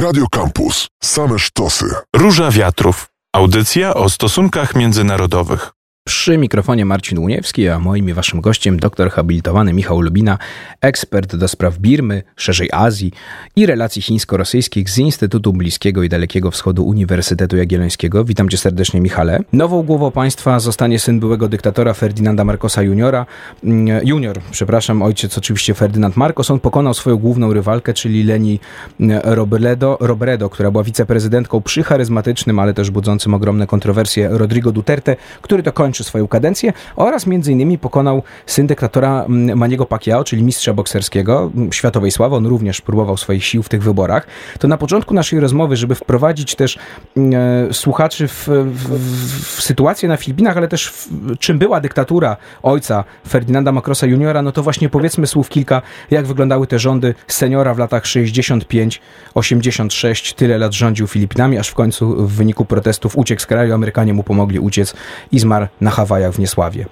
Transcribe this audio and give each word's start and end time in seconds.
Radio 0.00 0.26
Campus. 0.30 0.88
Same 1.02 1.38
sztosy. 1.38 1.94
Róża 2.16 2.50
Wiatrów. 2.50 3.08
Audycja 3.32 3.94
o 3.94 4.10
stosunkach 4.10 4.74
międzynarodowych. 4.74 5.72
Przy 6.04 6.38
mikrofonie 6.38 6.84
Marcin 6.84 7.18
Łuniewski, 7.18 7.68
a 7.68 7.78
moim 7.78 8.08
i 8.08 8.12
waszym 8.12 8.40
gościem 8.40 8.80
doktor 8.80 9.10
habilitowany 9.10 9.72
Michał 9.72 10.00
Lubina, 10.00 10.38
ekspert 10.80 11.36
do 11.36 11.48
spraw 11.48 11.78
Birmy, 11.78 12.22
szerzej 12.36 12.68
Azji 12.72 13.12
i 13.56 13.66
relacji 13.66 14.02
chińsko-rosyjskich 14.02 14.90
z 14.90 14.98
Instytutu 14.98 15.52
Bliskiego 15.52 16.02
i 16.02 16.08
Dalekiego 16.08 16.50
Wschodu 16.50 16.84
Uniwersytetu 16.84 17.56
Jagiellońskiego. 17.56 18.24
Witam 18.24 18.48
cię 18.48 18.56
serdecznie, 18.56 19.00
Michale. 19.00 19.40
Nową 19.52 19.82
głową 19.82 20.10
państwa 20.10 20.60
zostanie 20.60 20.98
syn 20.98 21.20
byłego 21.20 21.48
dyktatora 21.48 21.94
Ferdynanda 21.94 22.44
Marcosa 22.44 22.82
juniora, 22.82 23.26
mm, 23.64 24.06
junior, 24.06 24.40
przepraszam, 24.50 25.02
ojciec 25.02 25.38
oczywiście 25.38 25.74
Ferdynand 25.74 26.16
Marcos. 26.16 26.50
On 26.50 26.60
pokonał 26.60 26.94
swoją 26.94 27.16
główną 27.16 27.52
rywalkę, 27.52 27.94
czyli 27.94 28.24
Leni 28.24 28.60
mm, 29.00 29.20
Robredo, 29.24 29.98
Robredo 30.00 30.50
która 30.50 30.70
była 30.70 30.84
wiceprezydentką 30.84 31.60
przy 31.60 31.82
charyzmatycznym, 31.82 32.58
ale 32.58 32.74
też 32.74 32.90
budzącym 32.90 33.34
ogromne 33.34 33.66
kontrowersje 33.66 34.28
Rodrigo 34.32 34.72
Duterte, 34.72 35.16
który 35.42 35.62
to 35.62 35.72
kończy 35.90 36.04
swoją 36.04 36.28
kadencję 36.28 36.72
oraz 36.96 37.26
innymi 37.26 37.78
pokonał 37.78 38.22
syn 38.46 38.66
dyktatora 38.66 39.24
mm, 39.24 39.58
Maniego 39.58 39.86
Pacquiao, 39.86 40.24
czyli 40.24 40.42
mistrza 40.42 40.72
bokserskiego, 40.72 41.50
mm, 41.54 41.72
światowej 41.72 42.10
sławy. 42.10 42.36
On 42.36 42.46
również 42.46 42.80
próbował 42.80 43.16
swoich 43.16 43.44
sił 43.44 43.62
w 43.62 43.68
tych 43.68 43.82
wyborach. 43.82 44.26
To 44.58 44.68
na 44.68 44.76
początku 44.76 45.14
naszej 45.14 45.40
rozmowy, 45.40 45.76
żeby 45.76 45.94
wprowadzić 45.94 46.54
też 46.54 46.78
mm, 47.16 47.32
e, 47.70 47.74
słuchaczy 47.74 48.28
w, 48.28 48.48
w, 48.48 49.56
w, 49.56 49.62
sytuację 49.62 50.08
na 50.08 50.16
Filipinach, 50.16 50.56
ale 50.56 50.68
też 50.68 50.88
w, 50.88 51.08
czym 51.38 51.58
była 51.58 51.80
dyktatura 51.80 52.36
ojca 52.62 53.04
Ferdynanda 53.28 53.72
Macrosa 53.72 54.06
juniora, 54.06 54.42
no 54.42 54.52
to 54.52 54.62
właśnie 54.62 54.88
powiedzmy 54.88 55.26
słów 55.26 55.48
kilka, 55.48 55.82
jak 56.10 56.26
wyglądały 56.26 56.66
te 56.66 56.78
rządy 56.78 57.14
seniora 57.26 57.74
w 57.74 57.78
latach 57.78 58.04
65-86. 58.04 60.34
Tyle 60.34 60.58
lat 60.58 60.72
rządził 60.72 61.06
Filipinami, 61.06 61.58
aż 61.58 61.68
w 61.68 61.74
końcu 61.74 62.26
w 62.26 62.32
wyniku 62.32 62.64
protestów 62.64 63.18
uciekł 63.18 63.42
z 63.42 63.46
kraju. 63.46 63.74
Amerykanie 63.74 64.14
mu 64.14 64.22
pomogli 64.22 64.58
uciec 64.58 64.94
i 65.32 65.38
zmarł 65.38 65.66
na 65.80 65.90
Hawajach 65.90 66.32
w 66.32 66.38
Niesławie? 66.38 66.84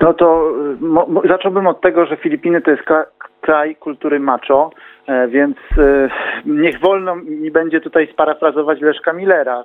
No 0.00 0.14
to 0.14 0.52
mo, 0.80 1.06
mo, 1.06 1.22
zacząłbym 1.28 1.66
od 1.66 1.80
tego, 1.80 2.06
że 2.06 2.16
Filipiny 2.16 2.60
to 2.60 2.70
jest 2.70 2.82
kraj 3.40 3.76
kultury 3.76 4.20
macho, 4.20 4.70
e, 5.06 5.28
więc 5.28 5.56
e, 5.78 6.08
niech 6.46 6.80
wolno 6.80 7.16
mi 7.16 7.50
będzie 7.50 7.80
tutaj 7.80 8.08
sparafrazować 8.12 8.80
Leszka 8.80 9.12
Millera. 9.12 9.64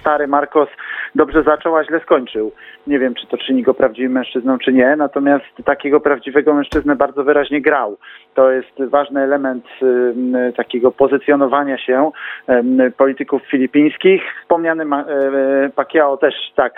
Stary 0.00 0.26
Marcos 0.26 0.68
dobrze 1.14 1.42
zaczął, 1.42 1.76
a 1.76 1.84
źle 1.84 2.00
skończył. 2.00 2.52
Nie 2.86 2.98
wiem, 2.98 3.14
czy 3.14 3.26
to 3.26 3.38
czyni 3.38 3.62
go 3.62 3.74
prawdziwym 3.74 4.12
mężczyzną, 4.12 4.58
czy 4.58 4.72
nie, 4.72 4.96
natomiast 4.96 5.44
takiego 5.64 6.00
prawdziwego 6.00 6.54
mężczyznę 6.54 6.96
bardzo 6.96 7.24
wyraźnie 7.24 7.62
grał. 7.62 7.96
To 8.34 8.50
jest 8.50 8.84
ważny 8.90 9.20
element 9.20 9.64
takiego 10.56 10.92
pozycjonowania 10.92 11.78
się 11.78 12.10
polityków 12.96 13.42
filipińskich. 13.42 14.22
Wspomniany 14.42 14.84
e, 14.84 15.70
Pacquiao 15.74 16.16
też 16.16 16.34
tak 16.56 16.74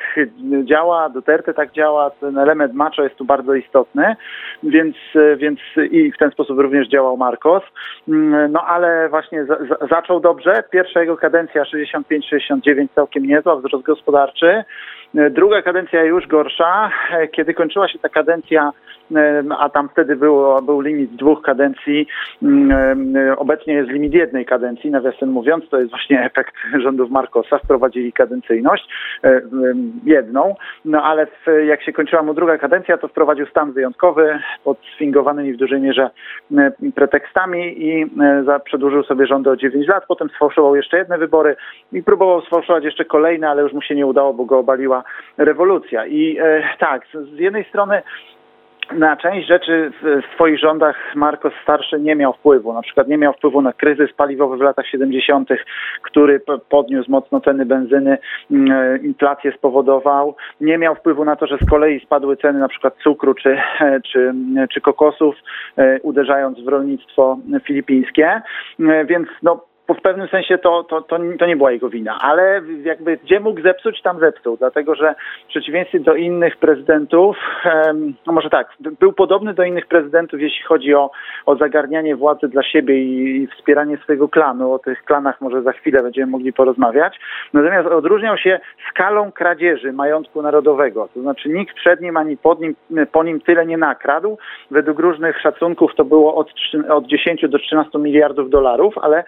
działa, 0.65 1.09
Duterte 1.09 1.55
tak 1.55 1.73
działa, 1.73 2.11
ten 2.11 2.39
element 2.39 2.75
macho 2.75 3.03
jest 3.03 3.17
tu 3.17 3.25
bardzo 3.25 3.55
istotny, 3.55 4.17
więc, 4.63 4.97
więc 5.37 5.61
i 5.91 6.13
w 6.13 6.19
ten 6.19 6.31
sposób 6.31 6.59
również 6.59 6.89
działał 6.89 7.17
Marcos. 7.17 7.63
No 8.49 8.65
ale 8.67 9.09
właśnie 9.09 9.45
za, 9.45 9.57
zaczął 9.91 10.21
dobrze. 10.21 10.65
Pierwsza 10.71 11.01
jego 11.01 11.17
kadencja 11.17 11.63
65-69 11.63 12.89
całkiem 12.95 13.27
niezła, 13.27 13.57
wzrost 13.57 13.85
gospodarczy. 13.85 14.65
Druga 15.15 15.63
kadencja 15.63 16.05
już 16.05 16.27
gorsza. 16.27 16.91
Kiedy 17.33 17.55
kończyła 17.55 17.89
się 17.89 17.99
ta 17.99 18.09
kadencja 18.09 18.73
a 19.59 19.69
tam 19.69 19.89
wtedy 19.89 20.17
było, 20.17 20.63
był 20.63 20.81
limit 20.81 21.17
dwóch 21.17 21.43
kadencji, 21.43 22.07
obecnie 23.37 23.75
jest 23.75 23.91
limit 23.91 24.15
jednej 24.15 24.45
kadencji, 24.45 24.91
nawiasem 24.91 25.29
mówiąc, 25.29 25.69
to 25.69 25.79
jest 25.79 25.91
właśnie 25.91 26.25
efekt 26.25 26.55
rządów 26.85 27.11
Marcosa, 27.11 27.59
wprowadzili 27.59 28.13
kadencyjność, 28.13 28.89
jedną, 30.05 30.55
no 30.85 31.03
ale 31.03 31.27
w, 31.27 31.65
jak 31.67 31.83
się 31.83 31.93
kończyła 31.93 32.23
mu 32.23 32.35
druga 32.35 32.59
kadencja, 32.59 32.99
to 32.99 33.09
wprowadził 33.09 33.47
stan 33.47 33.73
wyjątkowy 33.73 34.39
pod 34.65 34.79
sfingowanymi 34.95 35.53
w 35.53 35.57
dużej 35.57 35.81
mierze 35.81 36.11
pretekstami 36.95 37.87
i 37.87 38.07
przedłużył 38.65 39.03
sobie 39.03 39.27
rządy 39.27 39.51
o 39.51 39.57
9 39.57 39.89
lat, 39.89 40.05
potem 40.09 40.29
sfałszował 40.29 40.77
jeszcze 40.77 40.99
jedne 40.99 41.19
wybory 41.19 41.57
i 41.93 42.03
próbował 42.03 42.41
sfałszować 42.41 42.85
jeszcze 42.85 43.05
kolejne, 43.05 43.51
ale 43.51 43.63
już 43.63 43.73
mu 43.73 43.83
się 43.83 43.95
nie 43.95 44.07
udało, 44.07 44.35
bo 44.35 44.45
go 44.45 44.59
obaliła 44.59 45.05
rewolucja. 45.39 46.07
I 46.07 46.39
e, 46.41 46.63
tak, 46.79 47.07
z 47.15 47.39
jednej 47.39 47.65
strony 47.65 48.03
na 48.95 49.17
część 49.17 49.49
rzeczy 49.49 49.93
w 50.03 50.35
swoich 50.35 50.59
rządach 50.59 50.97
Marcos 51.15 51.53
Starszy 51.63 52.01
nie 52.01 52.17
miał 52.17 52.33
wpływu. 52.33 52.73
Na 52.73 52.83
przykład 52.83 53.09
nie 53.09 53.19
miał 53.19 53.33
wpływu 53.33 53.63
na 53.63 53.73
kryzys 53.73 54.13
paliwowy 54.13 54.57
w 54.57 54.61
latach 54.61 54.87
70., 54.87 55.49
który 56.03 56.41
podniósł 56.69 57.11
mocno 57.11 57.41
ceny 57.41 57.67
benzyny, 57.67 58.19
mm, 58.51 59.03
inflację 59.05 59.53
spowodował. 59.53 60.37
Nie 60.61 60.79
miał 60.79 60.95
wpływu 60.95 61.25
na 61.25 61.37
to, 61.37 61.47
że 61.47 61.59
z 61.59 61.71
kolei 61.71 62.01
spadły 62.01 62.37
ceny 62.37 62.59
na 62.59 62.69
przykład 62.69 62.95
cukru 63.03 63.35
czy, 63.35 63.59
czy, 64.13 64.35
czy 64.73 64.81
kokosów, 64.81 65.35
e, 65.77 66.01
uderzając 66.01 66.61
w 66.61 66.69
rolnictwo 66.69 67.39
filipińskie. 67.65 68.43
E, 68.81 69.05
więc 69.05 69.29
no, 69.43 69.72
w 69.89 70.03
pewnym 70.03 70.29
sensie 70.29 70.59
to, 70.59 70.85
to, 70.85 71.03
to, 71.03 71.19
to, 71.39 71.47
nie 71.47 71.57
była 71.57 71.73
jego 71.73 71.89
wina, 71.89 72.19
ale 72.21 72.63
jakby 72.85 73.17
gdzie 73.17 73.41
mógł 73.41 73.63
zepsuć, 73.63 74.03
tam 74.03 74.21
zepsuł, 74.21 74.57
dlatego 74.57 74.95
że 74.95 75.15
w 75.45 75.49
przeciwieństwie 75.49 76.01
do 76.01 76.15
innych 76.15 76.57
prezydentów, 76.57 77.37
no 78.27 78.33
może 78.33 78.51
tak, 78.51 78.69
był 79.01 79.13
podobny 79.13 79.55
do 79.55 79.63
innych 79.63 79.87
prezydentów, 79.87 80.41
jeśli 80.41 80.65
chodzi 80.65 80.95
o, 80.95 81.11
o 81.47 81.57
zagarnianie 81.57 82.17
władzy 82.17 82.49
dla 82.49 82.63
siebie 82.63 83.03
i, 83.03 83.43
i 83.43 83.47
wspieranie 83.47 83.97
swojego 83.97 84.29
klanu. 84.29 84.73
O 84.73 84.79
tych 84.79 85.05
klanach 85.05 85.41
może 85.41 85.63
za 85.63 85.73
chwilę 85.73 86.03
będziemy 86.03 86.27
mogli 86.27 86.53
porozmawiać. 86.53 87.21
Natomiast 87.53 87.89
odróżniał 87.89 88.39
się 88.39 88.61
skalą 88.91 89.33
kradzieży 89.33 89.93
majątku 89.93 90.43
narodowego, 90.43 91.09
to 91.15 91.21
znaczy 91.21 91.49
nikt 91.49 91.77
przed 91.77 92.01
nim 92.01 92.17
ani 92.17 92.37
pod 92.37 92.61
nim, 92.61 92.77
po 93.13 93.25
nim 93.25 93.41
tyle 93.41 93.67
nie 93.67 93.79
nakradł. 93.79 94.39
Według 94.71 94.99
różnych 94.99 95.41
szacunków 95.41 95.95
to 95.95 96.05
było 96.05 96.35
od, 96.35 96.49
od 96.89 97.07
10 97.07 97.45
do 97.49 97.59
13 97.59 97.99
miliardów 97.99 98.51
dolarów, 98.51 98.95
ale 98.99 99.25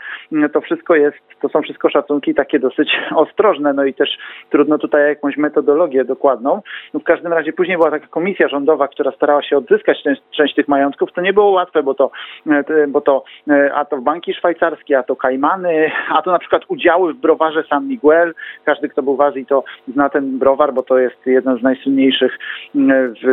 to 0.55 0.61
wszystko 0.61 0.95
jest, 0.95 1.17
to 1.43 1.49
są 1.49 1.63
wszystko 1.63 1.89
szacunki 1.89 2.35
takie 2.35 2.59
dosyć 2.59 2.89
ostrożne, 3.25 3.73
no 3.73 3.85
i 3.85 3.95
też 3.95 4.09
trudno 4.51 4.79
tutaj 4.79 5.09
jakąś 5.09 5.37
metodologię 5.37 6.05
dokładną. 6.05 6.63
No 6.95 7.01
w 7.01 7.05
każdym 7.05 7.33
razie 7.33 7.53
później 7.53 7.77
była 7.77 7.91
taka 7.91 8.07
komisja 8.07 8.49
rządowa, 8.49 8.89
która 8.89 9.13
starała 9.13 9.43
się 9.43 9.57
odzyskać 9.57 10.03
część, 10.03 10.23
część 10.37 10.55
tych 10.55 10.69
majątków. 10.69 11.13
To 11.13 11.21
nie 11.21 11.33
było 11.33 11.51
łatwe, 11.51 11.83
bo 11.83 11.95
to, 11.95 12.11
e, 12.47 12.87
bo 12.87 13.01
to 13.01 13.25
e, 13.51 13.75
a 13.75 13.85
to 13.85 13.99
banki 13.99 14.35
szwajcarskie, 14.35 14.99
a 14.99 15.03
to 15.03 15.17
Kajmany, 15.17 15.91
a 16.09 16.23
to 16.23 16.33
na 16.33 16.39
przykład 16.39 16.63
udziały 16.69 17.15
w 17.15 17.17
browarze 17.17 17.65
San 17.71 17.89
Miguel. 17.89 18.35
Każdy, 18.65 18.89
kto 18.89 19.03
był 19.03 19.17
w 19.17 19.21
Azji, 19.21 19.47
to 19.47 19.65
zna 19.89 20.09
ten 20.09 20.39
browar, 20.39 20.75
bo 20.75 20.83
to 20.83 20.99
jest 20.99 21.27
jeden 21.27 21.59
z 21.59 21.63
najsłynniejszych 21.63 22.39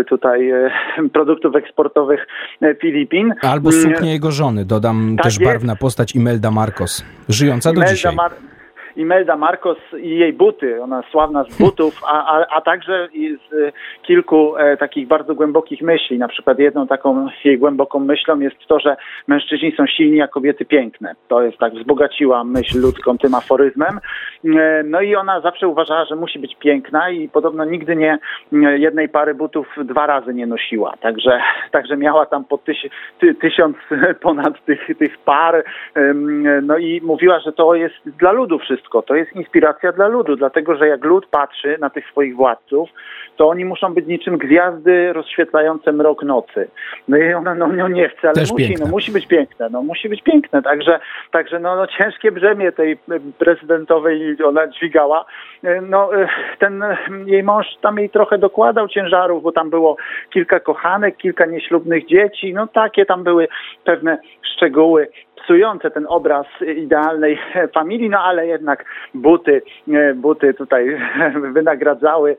tutaj 0.08 0.50
e, 0.50 0.72
produktów 1.14 1.56
eksportowych 1.56 2.28
Filipin. 2.82 3.34
Albo 3.42 3.72
suknia 3.72 4.12
jego 4.12 4.32
żony, 4.32 4.66
dodam 4.66 5.14
tak 5.18 5.24
też 5.24 5.40
jest. 5.40 5.52
barwna 5.52 5.76
postać 5.76 6.16
Imelda 6.16 6.52
Marcos 6.52 7.01
żyjąca 7.30 7.74
do 7.74 7.84
dzisiaj. 7.84 8.16
Imelda 8.96 9.38
Marcos 9.38 9.78
i 9.98 10.10
jej 10.10 10.34
buty, 10.34 10.82
ona 10.84 11.04
sławna 11.12 11.44
z 11.44 11.58
butów, 11.58 12.02
a, 12.08 12.38
a, 12.38 12.46
a 12.50 12.62
także 12.62 13.08
z 13.50 13.74
kilku 14.02 14.58
e, 14.58 14.78
takich 14.78 15.08
bardzo 15.08 15.36
głębokich 15.36 15.82
myśli. 15.82 16.18
Na 16.20 16.28
przykład 16.28 16.60
jedną 16.60 16.88
taką 16.88 17.28
jej 17.44 17.58
głęboką 17.60 18.00
myślą 18.00 18.40
jest 18.40 18.56
to, 18.68 18.80
że 18.80 18.98
mężczyźni 19.28 19.74
są 19.78 19.88
silni, 19.88 20.22
a 20.22 20.28
kobiety 20.28 20.66
piękne. 20.66 21.16
To 21.28 21.42
jest 21.42 21.58
tak, 21.58 21.74
wzbogaciła 21.74 22.44
myśl 22.44 22.82
ludzką 22.82 23.18
tym 23.18 23.36
aforyzmem. 23.36 24.00
E, 24.46 24.84
no 24.84 25.02
i 25.02 25.16
ona 25.16 25.42
zawsze 25.42 25.68
uważała, 25.68 26.06
że 26.06 26.16
musi 26.16 26.40
być 26.40 26.56
piękna 26.56 27.10
i 27.10 27.30
podobno 27.30 27.66
nigdy 27.66 27.96
nie 27.96 28.18
jednej 28.78 29.10
pary 29.10 29.34
butów 29.34 29.68
dwa 29.84 30.06
razy 30.06 30.34
nie 30.34 30.48
nosiła. 30.48 30.94
Także, 31.02 31.40
także 31.72 31.98
miała 31.98 32.26
tam 32.26 32.46
po 32.46 32.58
tyś, 32.58 32.88
ty, 33.20 33.36
tysiąc 33.36 33.78
ponad 34.22 34.66
tych, 34.66 34.98
tych 34.98 35.18
par. 35.18 35.64
No 36.62 36.78
i 36.78 37.02
mówiła, 37.02 37.40
że 37.40 37.52
to 37.52 37.76
jest 37.76 37.96
dla 38.06 38.32
ludu 38.32 38.60
wszystko 38.60 38.81
wszystko. 38.82 39.02
To 39.02 39.16
jest 39.16 39.36
inspiracja 39.36 39.92
dla 39.92 40.08
ludu, 40.08 40.36
dlatego 40.36 40.76
że 40.76 40.88
jak 40.88 41.04
lud 41.04 41.26
patrzy 41.26 41.78
na 41.80 41.90
tych 41.90 42.08
swoich 42.08 42.36
władców, 42.36 42.90
to 43.38 43.50
oni 43.50 43.66
muszą 43.66 43.94
być 43.94 44.08
niczym 44.08 44.38
gwiazdy 44.38 45.14
rozświetlające 45.14 45.92
mrok 45.92 46.24
nocy. 46.24 46.68
No 47.08 47.18
i 47.18 47.34
ona 47.34 47.56
no, 47.56 47.68
no 47.68 47.88
nie 47.88 48.10
chce, 48.10 48.28
ale 48.28 48.34
Też 48.34 48.52
musi, 48.52 48.76
no, 48.80 48.86
musi 48.86 49.12
być 49.12 49.28
piękne, 49.28 49.70
no 49.72 49.84
musi 49.84 50.10
być 50.10 50.22
piękne. 50.24 50.62
Także, 50.62 51.00
także 51.32 51.60
no, 51.60 51.76
no 51.76 51.88
ciężkie 51.88 52.32
brzemię 52.32 52.72
tej 52.72 52.98
prezydentowej 53.38 54.38
ona 54.46 54.68
dźwigała. 54.68 55.26
No 55.82 56.10
ten 56.60 56.84
jej 57.26 57.44
mąż 57.44 57.66
tam 57.82 57.98
jej 57.98 58.10
trochę 58.10 58.38
dokładał 58.38 58.88
ciężarów, 58.88 59.44
bo 59.44 59.52
tam 59.52 59.70
było 59.70 59.98
kilka 60.34 60.60
kochanek, 60.60 61.18
kilka 61.18 61.46
nieślubnych 61.46 62.08
dzieci, 62.08 62.54
no 62.54 62.68
takie 62.68 63.06
tam 63.06 63.24
były 63.24 63.48
pewne 63.84 64.18
szczegóły 64.56 65.08
psujące 65.44 65.92
ten 65.92 66.06
obraz 66.10 66.48
idealnej 66.78 67.40
familii, 67.74 68.10
no 68.10 68.20
ale 68.20 68.48
jednak 68.48 68.86
buty, 69.14 69.62
buty 70.16 70.54
tutaj 70.54 70.98
wynagradzały 71.54 72.38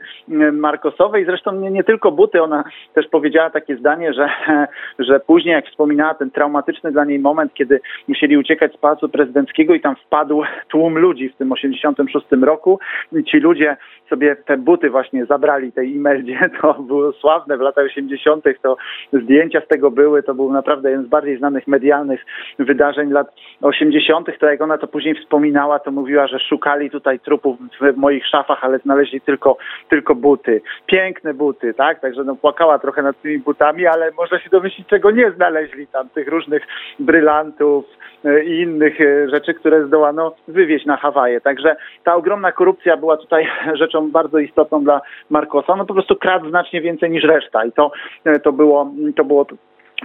Markosowej. 0.52 1.24
Zresztą 1.24 1.52
nie, 1.52 1.70
nie 1.70 1.84
tylko 1.84 2.12
buty, 2.12 2.42
ona 2.42 2.64
też 2.94 3.08
powiedziała 3.08 3.50
takie 3.50 3.76
zdanie, 3.76 4.12
że, 4.12 4.28
że 5.08 5.20
później, 5.20 5.52
jak 5.52 5.66
wspominała, 5.66 6.14
ten 6.14 6.30
traumatyczny 6.30 6.92
dla 6.92 7.04
niej 7.04 7.18
moment, 7.18 7.54
kiedy 7.54 7.80
musieli 8.08 8.36
uciekać 8.36 8.72
z 8.72 8.76
Pałacu 8.76 9.08
Prezydenckiego 9.08 9.74
i 9.74 9.80
tam 9.80 9.96
wpadł 9.96 10.42
tłum 10.68 10.98
ludzi 10.98 11.28
w 11.28 11.36
tym 11.36 11.52
86 11.52 12.26
roku. 12.42 12.78
Ci 13.26 13.38
ludzie 13.38 13.76
sobie 14.10 14.36
te 14.36 14.56
buty 14.56 14.90
właśnie 14.90 15.26
zabrali 15.26 15.72
tej 15.72 15.94
Imeldzie, 15.94 16.50
to 16.60 16.74
było 16.74 17.12
sławne 17.12 17.56
w 17.56 17.60
latach 17.60 17.84
80., 17.84 18.44
to 18.62 18.76
zdjęcia 19.12 19.60
z 19.60 19.68
tego 19.68 19.90
były, 19.90 20.22
to 20.22 20.34
był 20.34 20.52
naprawdę 20.52 20.90
jeden 20.90 21.06
z 21.06 21.08
bardziej 21.08 21.38
znanych 21.38 21.66
medialnych 21.66 22.24
wydarzeń 22.58 22.91
lat 22.96 23.34
80., 23.62 24.38
to 24.38 24.46
jak 24.46 24.60
ona 24.60 24.78
to 24.78 24.86
później 24.86 25.14
wspominała, 25.14 25.78
to 25.78 25.90
mówiła, 25.90 26.26
że 26.26 26.38
szukali 26.38 26.90
tutaj 26.90 27.20
trupów 27.20 27.56
w 27.80 27.96
moich 27.96 28.26
szafach, 28.26 28.64
ale 28.64 28.78
znaleźli 28.78 29.20
tylko, 29.20 29.56
tylko 29.88 30.14
buty. 30.14 30.62
Piękne 30.86 31.34
buty, 31.34 31.74
tak? 31.74 32.00
Także 32.00 32.24
no, 32.24 32.36
płakała 32.36 32.78
trochę 32.78 33.02
nad 33.02 33.22
tymi 33.22 33.38
butami, 33.38 33.86
ale 33.86 34.10
można 34.10 34.38
się 34.38 34.50
domyślić, 34.50 34.88
czego 34.88 35.10
nie 35.10 35.30
znaleźli 35.30 35.86
tam, 35.86 36.08
tych 36.08 36.28
różnych 36.28 36.66
brylantów, 36.98 37.84
e, 38.24 38.44
i 38.44 38.60
innych 38.60 39.00
e, 39.00 39.28
rzeczy, 39.28 39.54
które 39.54 39.86
zdołano 39.86 40.34
wywieźć 40.48 40.86
na 40.86 40.96
Hawaje. 40.96 41.40
Także 41.40 41.76
ta 42.04 42.14
ogromna 42.14 42.52
korupcja 42.52 42.96
była 42.96 43.16
tutaj 43.16 43.48
rzeczą 43.80 44.10
bardzo 44.10 44.38
istotną 44.38 44.84
dla 44.84 45.00
Marcosa. 45.30 45.76
No 45.76 45.86
po 45.86 45.94
prostu 45.94 46.16
kradł 46.16 46.48
znacznie 46.48 46.80
więcej 46.80 47.10
niż 47.10 47.24
reszta 47.24 47.64
i 47.64 47.72
to, 47.72 47.92
e, 48.24 48.40
to, 48.40 48.52
było, 48.52 48.90
to 49.16 49.24
było 49.24 49.46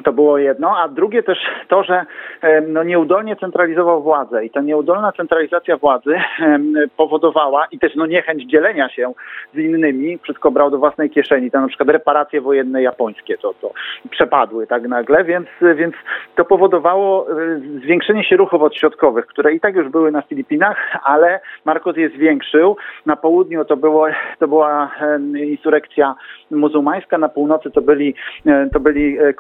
to 0.04 0.14
było 0.14 0.38
jedno, 0.38 0.78
a 0.78 0.88
drugie 0.88 1.24
też 1.24 1.38
to, 1.68 1.84
że 1.84 2.06
no, 2.68 2.84
nieudolnie 2.84 3.36
centralizował 3.36 4.04
władzę 4.04 4.46
i 4.46 4.50
ta 4.50 4.62
nieudolna 4.62 5.12
centralizacja 5.12 5.78
władzy 5.78 6.16
powodowała 6.98 7.66
i 7.72 7.80
też 7.80 7.96
no, 7.96 8.06
niechęć 8.06 8.44
dzielenia 8.44 8.90
się 8.90 9.14
z 9.54 9.58
innymi, 9.58 10.18
wszystko 10.18 10.52
brał 10.52 10.72
do 10.72 10.78
własnej 10.78 11.10
kieszeni, 11.10 11.52
tam 11.52 11.62
na 11.62 11.68
przykład 11.68 11.90
reparacje 11.90 12.42
wojenne 12.42 12.82
japońskie 12.82 13.38
to, 13.38 13.54
to 13.62 13.72
przepadły 14.10 14.68
tak 14.68 14.88
nagle, 14.88 15.24
więc, 15.24 15.48
więc 15.76 15.96
to 16.36 16.46
powodowało 16.46 17.28
e, 17.32 17.60
zwiększenie 17.84 18.24
się 18.24 18.38
ruchów 18.38 18.62
odśrodkowych, 18.62 19.26
które 19.26 19.54
i 19.54 19.60
tak 19.60 19.76
już 19.76 19.90
były 19.90 20.12
na 20.12 20.22
Filipinach, 20.22 20.78
ale 21.04 21.40
Marcos 21.66 21.98
je 21.98 22.10
zwiększył. 22.10 22.78
Na 23.06 23.16
południu 23.16 23.66
to, 23.66 23.78
było, 23.78 24.08
to 24.40 24.48
była 24.48 24.92
insurekcja 25.36 26.16
muzułmańska, 26.52 27.18
na 27.18 27.30
północy 27.30 27.72
to 27.72 27.82
byli, 27.82 28.16
e, 28.46 28.70
to 28.74 28.80
byli 28.80 29.20
e, 29.20 29.34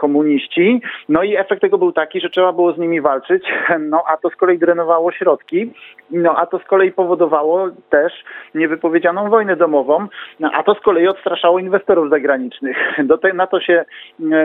komuniści. 0.47 0.81
No 1.09 1.23
i 1.23 1.35
efekt 1.35 1.61
tego 1.61 1.77
był 1.77 1.91
taki, 1.91 2.21
że 2.21 2.29
trzeba 2.29 2.53
było 2.53 2.73
z 2.73 2.77
nimi 2.77 3.01
walczyć, 3.01 3.43
no 3.79 4.03
a 4.07 4.17
to 4.17 4.29
z 4.29 4.35
kolei 4.35 4.57
drenowało 4.57 5.11
środki, 5.11 5.71
no 6.11 6.35
a 6.35 6.45
to 6.45 6.59
z 6.59 6.63
kolei 6.63 6.91
powodowało 6.91 7.69
też 7.89 8.13
niewypowiedzianą 8.55 9.29
wojnę 9.29 9.55
domową, 9.55 10.07
no, 10.39 10.51
a 10.53 10.63
to 10.63 10.75
z 10.75 10.79
kolei 10.79 11.07
odstraszało 11.07 11.59
inwestorów 11.59 12.09
zagranicznych. 12.09 12.77
Do 13.03 13.17
te, 13.17 13.33
na, 13.33 13.47
to 13.47 13.61
się, 13.61 13.85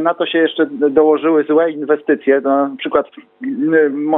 na 0.02 0.14
to 0.14 0.26
się 0.26 0.38
jeszcze 0.38 0.66
dołożyły 0.66 1.44
złe 1.44 1.70
inwestycje, 1.70 2.40
no, 2.44 2.68
na 2.68 2.76
przykład 2.76 3.06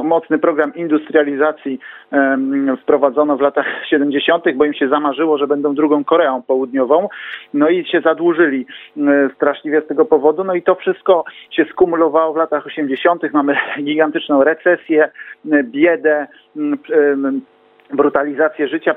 mocny 0.04 0.38
program 0.38 0.74
industrializacji 0.74 1.78
um, 2.12 2.76
wprowadzono 2.82 3.36
w 3.36 3.40
latach 3.40 3.66
70., 3.90 4.44
bo 4.54 4.64
im 4.64 4.74
się 4.74 4.88
zamarzyło, 4.88 5.38
że 5.38 5.46
będą 5.46 5.74
drugą 5.74 6.04
Koreą 6.04 6.42
Południową, 6.42 7.08
no 7.54 7.68
i 7.68 7.84
się 7.84 8.00
zadłużyli 8.00 8.66
straszliwie 9.34 9.80
z 9.80 9.86
tego 9.86 10.04
powodu, 10.04 10.44
no 10.44 10.54
i 10.54 10.62
to 10.62 10.74
wszystko 10.74 11.24
się 11.50 11.63
skumulowało 11.70 12.32
w 12.32 12.36
latach 12.36 12.66
80., 12.66 13.22
mamy 13.32 13.56
gigantyczną 13.82 14.44
recesję, 14.44 15.10
biedę, 15.64 16.26
brutalizację 17.92 18.68
życia 18.68 18.94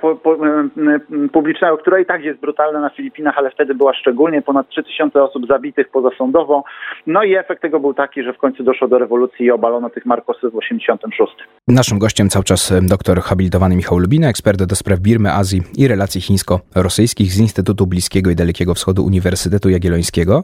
publicznego, 1.33 1.77
która 1.77 1.99
i 1.99 2.05
tak 2.05 2.23
jest 2.23 2.39
brutalna 2.39 2.79
na 2.79 2.89
Filipinach, 2.89 3.37
ale 3.37 3.51
wtedy 3.51 3.75
była 3.75 3.93
szczególnie 3.93 4.41
ponad 4.41 4.69
3000 4.69 5.23
osób 5.23 5.47
zabitych 5.47 5.89
pozasądowo. 5.89 6.63
No 7.07 7.23
i 7.23 7.35
efekt 7.35 7.61
tego 7.61 7.79
był 7.79 7.93
taki, 7.93 8.23
że 8.23 8.33
w 8.33 8.37
końcu 8.37 8.63
doszło 8.63 8.87
do 8.87 8.99
rewolucji 8.99 9.45
i 9.45 9.51
obalono 9.51 9.89
tych 9.89 10.05
Markosów 10.05 10.53
w 10.53 10.55
86. 10.55 11.33
Naszym 11.67 11.99
gościem 11.99 12.29
cały 12.29 12.43
czas 12.43 12.73
doktor 12.81 13.21
habilitowany 13.21 13.75
Michał 13.75 13.97
Lubina, 13.99 14.29
ekspert 14.29 14.63
do 14.63 14.75
spraw 14.75 14.99
Birmy, 14.99 15.31
Azji 15.31 15.61
i 15.77 15.87
relacji 15.87 16.21
chińsko-rosyjskich 16.21 17.31
z 17.31 17.39
Instytutu 17.39 17.87
Bliskiego 17.87 18.31
i 18.31 18.35
Dalekiego 18.35 18.73
Wschodu 18.73 19.05
Uniwersytetu 19.05 19.69
Jagiellońskiego. 19.69 20.43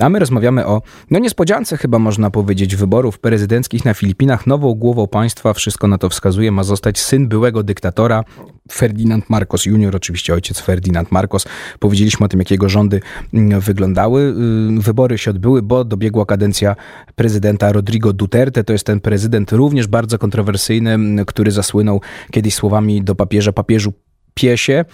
A 0.00 0.08
my 0.08 0.18
rozmawiamy 0.18 0.66
o, 0.66 0.82
no 1.10 1.18
niespodziance 1.18 1.76
chyba 1.76 1.98
można 1.98 2.30
powiedzieć, 2.30 2.76
wyborów 2.76 3.18
prezydenckich 3.18 3.84
na 3.84 3.94
Filipinach. 3.94 4.46
Nową 4.46 4.74
głową 4.74 5.06
państwa, 5.06 5.52
wszystko 5.52 5.88
na 5.88 5.98
to 5.98 6.08
wskazuje, 6.08 6.52
ma 6.52 6.62
zostać 6.62 6.98
syn 6.98 7.28
byłego 7.28 7.62
dyktatora, 7.68 8.24
Ferdinand 8.72 9.30
Marcos 9.30 9.66
Junior, 9.66 9.96
oczywiście 9.96 10.34
ojciec 10.34 10.60
Ferdinand 10.60 11.12
Marcos. 11.12 11.46
Powiedzieliśmy 11.78 12.26
o 12.26 12.28
tym, 12.28 12.40
jak 12.40 12.50
jego 12.50 12.68
rządy 12.68 13.00
mm, 13.34 13.60
wyglądały. 13.60 14.34
Y, 14.78 14.82
wybory 14.82 15.18
się 15.18 15.30
odbyły, 15.30 15.62
bo 15.62 15.84
dobiegła 15.84 16.26
kadencja 16.26 16.76
prezydenta 17.14 17.72
Rodrigo 17.72 18.12
Duterte. 18.12 18.64
To 18.64 18.72
jest 18.72 18.86
ten 18.86 19.00
prezydent 19.00 19.52
również 19.52 19.86
bardzo 19.86 20.18
kontrowersyjny, 20.18 20.98
który 21.26 21.50
zasłynął 21.50 22.00
kiedyś 22.30 22.54
słowami 22.54 23.02
do 23.02 23.14
papieża, 23.14 23.52
papieżu 23.52 23.92
piesie. 24.38 24.84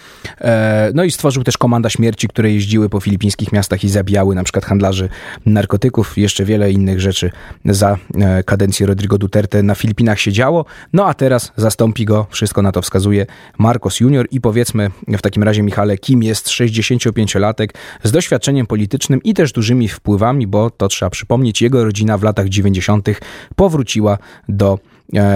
E, 0.41 0.91
no 0.93 1.03
i 1.03 1.11
stworzył 1.11 1.43
też 1.43 1.57
komanda 1.57 1.89
śmierci, 1.89 2.27
które 2.27 2.51
jeździły 2.51 2.89
po 2.89 2.99
filipińskich 2.99 3.51
miastach 3.51 3.83
i 3.83 3.89
zabijały 3.89 4.35
na 4.35 4.43
przykład 4.43 4.65
handlarzy 4.65 5.09
narkotyków. 5.45 6.17
Jeszcze 6.17 6.45
wiele 6.45 6.71
innych 6.71 7.01
rzeczy 7.01 7.31
za 7.65 7.97
e, 8.15 8.43
kadencji 8.43 8.85
Rodrigo 8.85 9.17
Duterte 9.17 9.63
na 9.63 9.75
Filipinach 9.75 10.19
się 10.19 10.31
działo. 10.31 10.65
No 10.93 11.05
a 11.05 11.13
teraz 11.13 11.51
zastąpi 11.55 12.05
go, 12.05 12.27
wszystko 12.29 12.61
na 12.61 12.71
to 12.71 12.81
wskazuje, 12.81 13.25
Marcos 13.57 13.99
Junior 13.99 14.27
i 14.31 14.41
powiedzmy 14.41 14.89
w 15.07 15.21
takim 15.21 15.43
razie 15.43 15.63
Michale, 15.63 15.97
kim 15.97 16.23
jest 16.23 16.47
65-latek 16.47 17.67
z 18.03 18.11
doświadczeniem 18.11 18.65
politycznym 18.65 19.23
i 19.23 19.33
też 19.33 19.51
dużymi 19.51 19.87
wpływami, 19.87 20.47
bo 20.47 20.69
to 20.69 20.87
trzeba 20.87 21.09
przypomnieć, 21.09 21.61
jego 21.61 21.83
rodzina 21.83 22.17
w 22.17 22.23
latach 22.23 22.49
90. 22.49 23.07
powróciła 23.55 24.17
do 24.49 24.79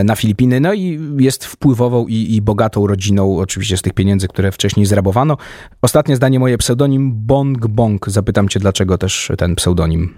na 0.03 0.15
Filipiny. 0.15 0.59
No 0.59 0.73
i 0.73 0.99
jest 1.19 1.45
wpływową 1.45 2.07
i, 2.07 2.35
i, 2.35 2.41
bogatą 2.41 2.87
rodziną, 2.87 3.37
oczywiście 3.37 3.77
z 3.77 3.81
tych 3.81 3.93
pieniędzy, 3.93 4.27
które 4.27 4.51
wcześniej 4.51 4.85
zrabowano. 4.85 5.37
Ostatnie 5.81 6.15
zdanie 6.15 6.39
moje 6.39 6.57
pseudonim 6.57 7.11
Bong 7.15 7.67
Bong. 7.67 8.09
Zapytam 8.09 8.49
cię, 8.49 8.59
dlaczego 8.59 8.97
też 8.97 9.31
ten 9.37 9.55
pseudonim? 9.55 10.13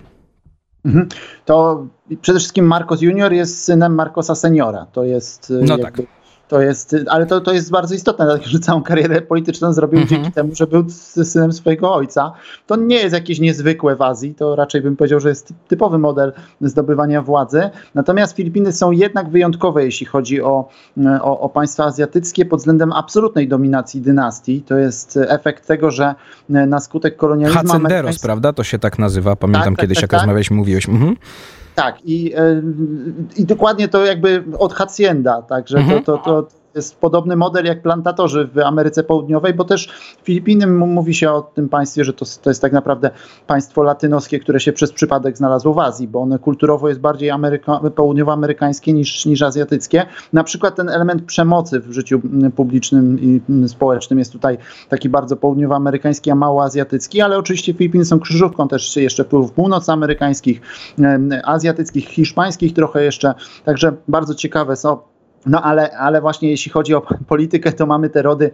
Mhm. 0.85 1.07
To 1.45 1.87
przede 2.21 2.39
wszystkim 2.39 2.65
Marcos 2.65 3.01
Junior 3.01 3.33
jest 3.33 3.63
synem 3.63 3.95
Marcosa 3.95 4.35
Seniora. 4.35 4.85
To 4.85 5.03
jest 5.03 5.53
no 5.61 5.77
jakby, 5.77 6.03
tak. 6.03 6.20
To 6.51 6.61
jest, 6.61 6.95
ale 7.09 7.25
to, 7.25 7.41
to 7.41 7.53
jest 7.53 7.71
bardzo 7.71 7.95
istotne, 7.95 8.25
dlatego 8.25 8.49
że 8.49 8.59
całą 8.59 8.83
karierę 8.83 9.21
polityczną 9.21 9.73
zrobił 9.73 9.97
mm 9.97 10.07
-hmm. 10.07 10.09
dzięki 10.09 10.31
temu, 10.31 10.55
że 10.55 10.67
był 10.67 10.89
synem 11.23 11.51
swojego 11.53 11.93
ojca. 11.93 12.31
To 12.67 12.75
nie 12.75 12.95
jest 12.95 13.13
jakieś 13.13 13.39
niezwykłe 13.39 13.95
w 13.95 14.01
Azji, 14.01 14.35
to 14.35 14.55
raczej 14.55 14.81
bym 14.81 14.95
powiedział, 14.95 15.19
że 15.19 15.29
jest 15.29 15.53
typowy 15.67 15.97
model 15.97 16.33
zdobywania 16.61 17.21
władzy. 17.21 17.69
Natomiast 17.95 18.35
Filipiny 18.35 18.71
są 18.71 18.91
jednak 18.91 19.29
wyjątkowe, 19.29 19.85
jeśli 19.85 20.05
chodzi 20.05 20.41
o, 20.41 20.69
o, 21.21 21.39
o 21.39 21.49
państwa 21.49 21.85
azjatyckie 21.85 22.45
pod 22.45 22.59
względem 22.59 22.91
absolutnej 22.91 23.47
dominacji 23.47 24.01
dynastii. 24.01 24.61
To 24.61 24.77
jest 24.77 25.19
efekt 25.27 25.67
tego, 25.67 25.91
że 25.91 26.15
na 26.49 26.79
skutek 26.79 27.15
kolonializmu... 27.15 27.61
Hacenderos, 27.61 28.19
prawda? 28.19 28.53
To 28.53 28.63
się 28.63 28.79
tak 28.79 28.99
nazywa. 28.99 29.35
Pamiętam 29.35 29.75
tak, 29.75 29.81
kiedyś, 29.81 29.97
tak, 29.97 30.01
jak 30.01 30.11
tak. 30.11 30.19
rozmawialiśmy, 30.19 30.55
mówiłeś. 30.55 30.89
Mhm. 30.89 31.15
Tak, 31.75 32.05
i, 32.05 32.33
e, 32.35 32.61
i 33.37 33.45
dokładnie 33.45 33.87
to 33.87 34.05
jakby 34.05 34.43
od 34.59 34.73
Hacienda, 34.73 35.41
także 35.41 35.77
mhm. 35.77 36.03
to, 36.03 36.17
to, 36.17 36.43
to 36.43 36.60
jest 36.75 36.99
podobny 36.99 37.35
model 37.35 37.65
jak 37.65 37.81
plantatorzy 37.81 38.49
w 38.53 38.59
Ameryce 38.59 39.03
Południowej, 39.03 39.53
bo 39.53 39.63
też 39.63 39.89
Filipiny 40.23 40.67
mówi 40.67 41.13
się 41.13 41.31
o 41.31 41.41
tym 41.41 41.69
państwie, 41.69 42.03
że 42.03 42.13
to, 42.13 42.25
to 42.41 42.49
jest 42.49 42.61
tak 42.61 42.71
naprawdę 42.73 43.11
państwo 43.47 43.83
latynoskie, 43.83 44.39
które 44.39 44.59
się 44.59 44.73
przez 44.73 44.91
przypadek 44.91 45.37
znalazło 45.37 45.73
w 45.73 45.79
Azji, 45.79 46.07
bo 46.07 46.21
one 46.21 46.39
kulturowo 46.39 46.89
jest 46.89 46.99
bardziej 46.99 47.29
Ameryka, 47.29 47.79
południowoamerykańskie 47.95 48.93
niż, 48.93 49.25
niż 49.25 49.41
azjatyckie. 49.41 50.05
Na 50.33 50.43
przykład 50.43 50.75
ten 50.75 50.89
element 50.89 51.23
przemocy 51.23 51.79
w 51.79 51.91
życiu 51.91 52.21
publicznym 52.55 53.19
i 53.19 53.41
społecznym 53.67 54.19
jest 54.19 54.31
tutaj 54.31 54.57
taki 54.89 55.09
bardzo 55.09 55.37
południowoamerykański, 55.37 56.31
a 56.31 56.35
mało 56.35 56.63
azjatycki, 56.63 57.21
ale 57.21 57.37
oczywiście 57.37 57.73
Filipiny 57.73 58.05
są 58.05 58.19
krzyżówką 58.19 58.67
też 58.67 58.95
jeszcze 58.95 59.23
wpływów 59.23 59.51
północamerykańskich, 59.51 60.61
azjatyckich, 61.43 62.07
hiszpańskich 62.07 62.73
trochę 62.73 63.03
jeszcze, 63.03 63.33
także 63.65 63.93
bardzo 64.07 64.35
ciekawe 64.35 64.75
są 64.75 65.10
No 65.45 65.61
ale, 65.61 65.97
ale 65.97 66.21
właśnie 66.21 66.49
jeśli 66.49 66.71
chodzi 66.71 66.95
o 66.95 67.01
politykę, 67.27 67.71
to 67.71 67.85
mamy 67.85 68.09
te 68.09 68.21
rody, 68.21 68.51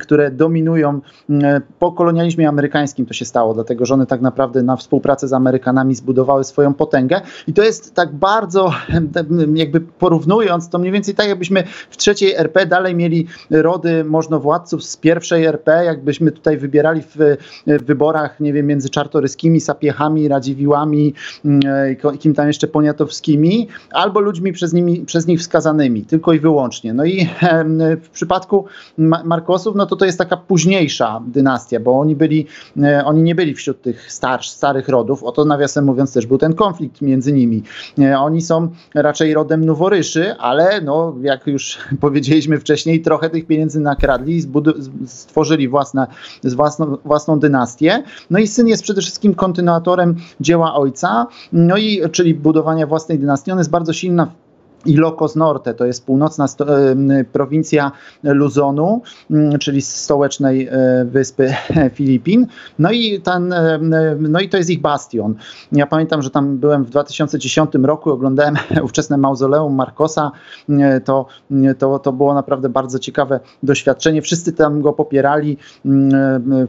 które 0.00 0.30
dominują. 0.30 1.00
Mm, 1.30 1.62
po 1.78 1.92
kolonializmie 1.92 2.48
amerykańskim 2.48 3.06
to 3.06 3.14
się 3.14 3.24
stało, 3.24 3.54
dlatego 3.54 3.86
że 3.86 3.94
one 3.94 4.06
tak 4.06 4.20
naprawdę 4.20 4.62
na 4.62 4.76
współpracę 4.76 5.28
z 5.28 5.32
Amerykanami 5.32 5.94
zbudowały 5.94 6.44
swoją 6.44 6.74
potęgę. 6.74 7.20
I 7.46 7.52
to 7.52 7.62
jest 7.62 7.94
tak 7.94 8.14
bardzo, 8.14 8.72
jakby 9.54 9.80
porównując, 9.80 10.68
to 10.68 10.78
mniej 10.78 10.92
więcej 10.92 11.14
tak, 11.14 11.28
jakbyśmy 11.28 11.64
w 11.90 11.96
trzeciej 11.96 12.34
RP 12.34 12.66
dalej 12.66 12.94
mieli 12.94 13.26
rody 13.50 14.04
możnowładców 14.04 14.84
z 14.84 14.96
pierwszej 14.96 15.44
RP, 15.44 15.84
jakbyśmy 15.84 16.32
tutaj 16.32 16.58
wybierali 16.58 17.02
w, 17.02 17.16
w 17.66 17.84
wyborach, 17.84 18.40
nie 18.40 18.52
wiem, 18.52 18.66
między 18.66 18.90
czartoryskimi, 18.90 19.60
sapiechami, 19.60 20.28
radziwiłami, 20.28 21.14
mm, 21.44 21.60
kim 22.18 22.34
tam 22.34 22.46
jeszcze 22.46 22.66
poniatowskimi, 22.66 23.68
albo 23.90 24.20
ludźmi 24.20 24.52
przez, 24.52 24.72
nimi, 24.72 25.00
przez 25.00 25.26
nich 25.26 25.40
wskazanymi. 25.40 26.04
Tylko 26.04 26.29
tylko 26.30 26.32
i 26.32 26.40
wyłącznie. 26.40 26.94
No 26.94 27.04
i 27.04 27.28
w 28.02 28.08
przypadku 28.12 28.64
Markosów, 29.24 29.76
no 29.76 29.86
to 29.86 29.96
to 29.96 30.04
jest 30.04 30.18
taka 30.18 30.36
późniejsza 30.36 31.20
dynastia, 31.26 31.80
bo 31.80 32.00
oni 32.00 32.16
byli, 32.16 32.46
e, 32.82 33.04
oni 33.04 33.22
nie 33.22 33.34
byli 33.34 33.54
wśród 33.54 33.82
tych 33.82 34.12
starsz, 34.12 34.50
starych 34.50 34.88
rodów, 34.88 35.24
oto 35.24 35.44
nawiasem 35.44 35.84
mówiąc 35.84 36.12
też 36.12 36.26
był 36.26 36.38
ten 36.38 36.54
konflikt 36.54 37.02
między 37.02 37.32
nimi. 37.32 37.62
E, 37.98 38.18
oni 38.18 38.42
są 38.42 38.68
raczej 38.94 39.34
rodem 39.34 39.64
noworyszy, 39.64 40.34
ale 40.38 40.80
no, 40.80 41.14
jak 41.22 41.46
już 41.46 41.78
powiedzieliśmy 42.00 42.58
wcześniej, 42.58 43.02
trochę 43.02 43.30
tych 43.30 43.46
pieniędzy 43.46 43.80
nakradli 43.80 44.36
i 44.36 44.42
stworzyli 45.06 45.68
własne, 45.68 46.06
własną, 46.44 46.96
własną 47.04 47.38
dynastię. 47.38 48.02
No 48.30 48.38
i 48.38 48.46
syn 48.46 48.68
jest 48.68 48.82
przede 48.82 49.00
wszystkim 49.00 49.34
kontynuatorem 49.34 50.16
dzieła 50.40 50.74
ojca, 50.74 51.26
no 51.52 51.76
i 51.76 52.00
czyli 52.12 52.34
budowania 52.34 52.86
własnej 52.86 53.18
dynastii. 53.18 53.52
On 53.52 53.58
jest 53.58 53.70
bardzo 53.70 53.92
silna 53.92 54.26
Ilocos 54.86 55.36
Norte, 55.36 55.74
to 55.74 55.86
jest 55.86 56.06
północna 56.06 56.46
prowincja 57.32 57.92
Luzonu, 58.22 59.02
czyli 59.60 59.82
stołecznej 59.82 60.68
e, 60.68 61.04
wyspy 61.04 61.54
Filipin. 61.94 62.46
No 62.78 62.90
i, 62.90 63.20
ten, 63.20 63.54
no 64.18 64.40
i 64.40 64.48
to 64.48 64.56
jest 64.56 64.70
ich 64.70 64.80
bastion. 64.80 65.34
Ja 65.72 65.86
pamiętam, 65.86 66.22
że 66.22 66.30
tam 66.30 66.58
byłem 66.58 66.84
w 66.84 66.90
2010 66.90 67.70
roku, 67.82 68.10
oglądałem 68.10 68.56
ówczesne 68.84 69.16
mauzoleum 69.16 69.74
Marcosa. 69.74 70.32
To, 71.04 71.26
to, 71.78 71.98
to 71.98 72.12
było 72.12 72.34
naprawdę 72.34 72.68
bardzo 72.68 72.98
ciekawe 72.98 73.40
doświadczenie. 73.62 74.22
Wszyscy 74.22 74.52
tam 74.52 74.80
go 74.80 74.92
popierali, 74.92 75.56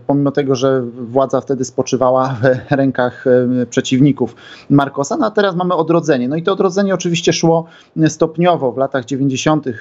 pomimo 0.07 0.31
tego, 0.31 0.55
że 0.55 0.81
władza 0.81 1.41
wtedy 1.41 1.65
spoczywała 1.65 2.35
w 2.69 2.71
rękach 2.81 3.25
przeciwników 3.69 4.35
Marcosa. 4.69 5.17
No 5.17 5.25
a 5.25 5.31
teraz 5.31 5.55
mamy 5.55 5.75
odrodzenie. 5.75 6.27
No 6.27 6.35
i 6.35 6.43
to 6.43 6.53
odrodzenie 6.53 6.93
oczywiście 6.93 7.33
szło 7.33 7.65
stopniowo 8.10 8.72
w 8.72 8.77
latach 8.77 9.05
90. 9.05 9.67
Y, 9.67 9.75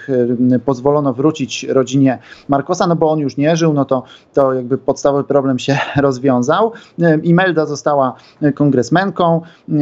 pozwolono 0.65 1.15
wrócić 1.15 1.65
rodzinie 1.65 2.19
Markosa, 2.49 2.87
no 2.87 2.97
bo 2.97 3.11
on 3.11 3.19
już 3.19 3.37
nie 3.37 3.57
żył, 3.57 3.73
no 3.73 3.85
to, 3.85 4.03
to 4.35 4.55
jakby 4.55 4.79
podstawowy 4.79 5.25
problem 5.25 5.59
się 5.59 5.79
rozwiązał. 5.97 6.73
Y, 6.99 7.21
Imelda 7.23 7.67
została 7.67 8.15
kongresmenką, 8.55 9.41
y, 9.69 9.73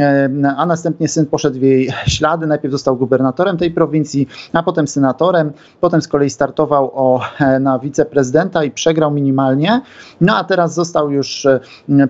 a 0.56 0.66
następnie 0.66 1.08
syn 1.08 1.26
poszedł 1.26 1.58
w 1.58 1.62
jej 1.62 1.88
ślady. 2.16 2.46
Najpierw 2.46 2.72
został 2.72 2.96
gubernatorem 2.96 3.56
tej 3.56 3.70
prowincji, 3.70 4.28
a 4.52 4.62
potem 4.62 4.88
senatorem. 4.88 5.52
Potem 5.80 6.02
z 6.02 6.08
kolei 6.08 6.30
startował 6.30 6.90
o, 6.94 7.20
na 7.60 7.78
wiceprezydenta 7.78 8.64
i 8.64 8.70
przegrał 8.70 9.10
minimalnie. 9.10 9.80
No 10.20 10.36
a 10.36 10.44
teraz 10.44 10.74
został 10.74 11.10
już 11.10 11.46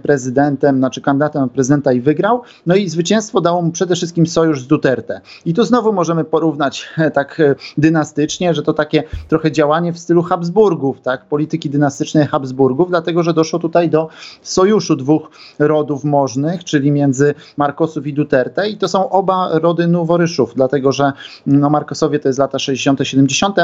prezydentem, 0.03 0.79
znaczy 0.79 1.01
kandydatem 1.01 1.43
na 1.43 1.49
prezydenta 1.49 1.93
i 1.93 2.01
wygrał. 2.01 2.43
No 2.67 2.75
i 2.77 2.89
zwycięstwo 2.89 3.41
dało 3.41 3.63
mu 3.63 3.71
przede 3.71 3.95
wszystkim 3.95 4.27
sojusz 4.27 4.63
z 4.63 4.67
Duterte. 4.67 5.21
I 5.45 5.55
tu 5.55 5.65
znowu 5.65 5.93
możemy 5.93 6.18
możemy 6.19 6.31
porównać 6.31 6.89
e, 6.99 7.11
tak 7.11 7.41
e, 7.41 7.55
dynastycznie, 7.79 8.55
że 8.55 8.63
to 8.63 8.73
takie 8.73 9.03
trochę 9.29 9.53
działanie 9.53 9.93
w 9.93 9.99
stylu 9.99 10.23
Habsburgów, 10.23 11.01
tak, 11.01 11.25
polityki 11.25 11.71
dynastycznej 11.71 12.27
Habsburgów, 12.27 12.89
dlatego 12.91 13.23
że 13.23 13.35
doszło 13.35 13.59
tutaj 13.59 13.91
do 13.91 14.09
sojuszu 14.43 14.97
dwóch 14.97 15.31
rodów 15.59 16.05
możnych, 16.05 16.65
czyli 16.65 16.91
między 16.93 17.35
Markosów 17.57 18.07
i 18.07 18.13
Duterte 18.13 18.69
i 18.69 18.77
to 18.77 18.89
są 18.89 19.11
oba 19.11 19.59
rody 19.59 19.87
noworyszów, 19.87 20.53
dlatego 20.55 20.93
że 20.93 21.13
no, 21.47 21.71
Markosowie 21.71 22.19
to 22.19 22.29
jest 22.29 22.39
lata 22.39 22.59
60., 22.59 23.01
70., 23.03 23.57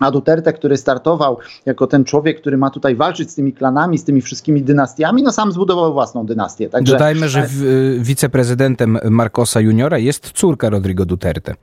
a 0.00 0.10
Duterte, 0.10 0.52
który 0.52 0.76
startował 0.76 1.38
jako 1.66 1.86
ten 1.86 2.04
człowiek, 2.04 2.40
który 2.40 2.56
ma 2.56 2.70
tutaj 2.70 2.96
walczyć 2.96 3.30
z 3.30 3.34
tymi 3.34 3.52
klanami, 3.52 3.98
z 3.98 4.04
tymi 4.04 4.20
wszystkimi 4.22 4.62
dynastiami, 4.62 5.22
no 5.22 5.32
sam 5.32 5.52
zbudował 5.52 5.92
własną 5.92 6.26
dynastię. 6.26 6.68
Także... 6.68 6.92
Dodajmy, 6.92 7.28
że 7.28 7.46
w, 7.46 7.62
y, 7.62 7.98
wiceprezydentem 8.00 8.98
Marcosa 9.10 9.60
Juniora 9.60 9.98
jest 9.98 10.32
córka 10.32 10.70
Rodrigo 10.70 11.06
Duterte. 11.06 11.54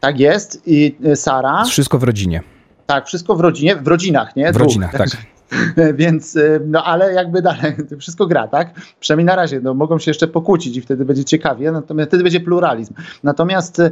Tak 0.00 0.20
jest. 0.20 0.62
I 0.66 0.96
y, 1.06 1.16
Sara. 1.16 1.64
Wszystko 1.64 1.98
w 1.98 2.02
rodzinie. 2.02 2.42
Tak, 2.86 3.06
wszystko 3.06 3.34
w 3.34 3.40
rodzinie, 3.40 3.76
w 3.76 3.88
rodzinach, 3.88 4.36
nie? 4.36 4.50
W 4.50 4.54
Dwóch. 4.54 4.62
rodzinach, 4.62 4.92
tak. 4.92 5.08
Więc, 5.94 6.36
y, 6.36 6.60
no 6.66 6.84
ale 6.84 7.12
jakby 7.12 7.42
dalej, 7.42 7.76
wszystko 8.00 8.26
gra, 8.26 8.48
tak? 8.48 8.74
Przynajmniej 9.00 9.26
na 9.26 9.36
razie, 9.36 9.60
no 9.60 9.74
mogą 9.74 9.98
się 9.98 10.10
jeszcze 10.10 10.28
pokłócić 10.28 10.76
i 10.76 10.80
wtedy 10.80 11.04
będzie 11.04 11.24
ciekawie, 11.24 11.72
natomiast 11.72 12.10
wtedy 12.10 12.22
będzie 12.22 12.40
pluralizm. 12.40 12.94
Natomiast 13.24 13.78
y, 13.78 13.90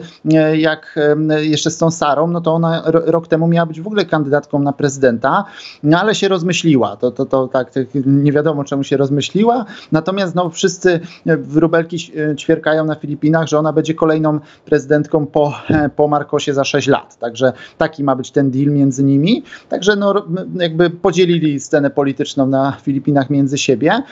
jak 0.56 0.98
jeszcze 1.40 1.70
z 1.70 1.78
tą 1.78 1.90
Sarą, 1.90 2.26
no 2.26 2.40
to 2.40 2.54
ona 2.54 2.82
rok 2.86 3.28
temu 3.28 3.48
miała 3.48 3.66
być 3.66 3.80
w 3.80 3.86
ogóle 3.86 4.04
kandydatką 4.04 4.58
na 4.58 4.72
prezydenta, 4.72 5.44
no 5.82 6.00
ale 6.00 6.14
się 6.14 6.28
rozmyśliła, 6.28 6.96
to, 6.96 7.10
to, 7.10 7.26
to 7.26 7.48
tak, 7.48 7.72
nie 8.06 8.32
wiadomo 8.32 8.64
czemu 8.64 8.84
się 8.84 8.96
rozmyśliła, 8.96 9.64
natomiast 9.92 10.34
no 10.34 10.50
wszyscy 10.50 11.00
wróbelki 11.26 11.98
ćwierkają 12.38 12.84
na 12.84 12.94
Filipinach, 12.94 13.48
że 13.48 13.58
ona 13.58 13.72
będzie 13.72 13.94
kolejną 13.94 14.40
prezydentką 14.64 15.26
po, 15.26 15.54
po 15.96 16.08
Marcosie 16.08 16.54
za 16.54 16.64
6 16.64 16.88
lat, 16.88 17.18
także 17.18 17.52
taki 17.78 18.04
ma 18.04 18.16
być 18.16 18.30
ten 18.30 18.50
deal 18.50 18.66
między 18.66 19.04
nimi, 19.04 19.42
także 19.68 19.96
no 19.96 20.26
jakby 20.54 20.90
podzielili 20.90 21.47
scenę 21.60 21.90
polityczną 21.90 22.46
na 22.46 22.76
Filipinach 22.82 23.30
między 23.30 23.58
siebie. 23.58 24.02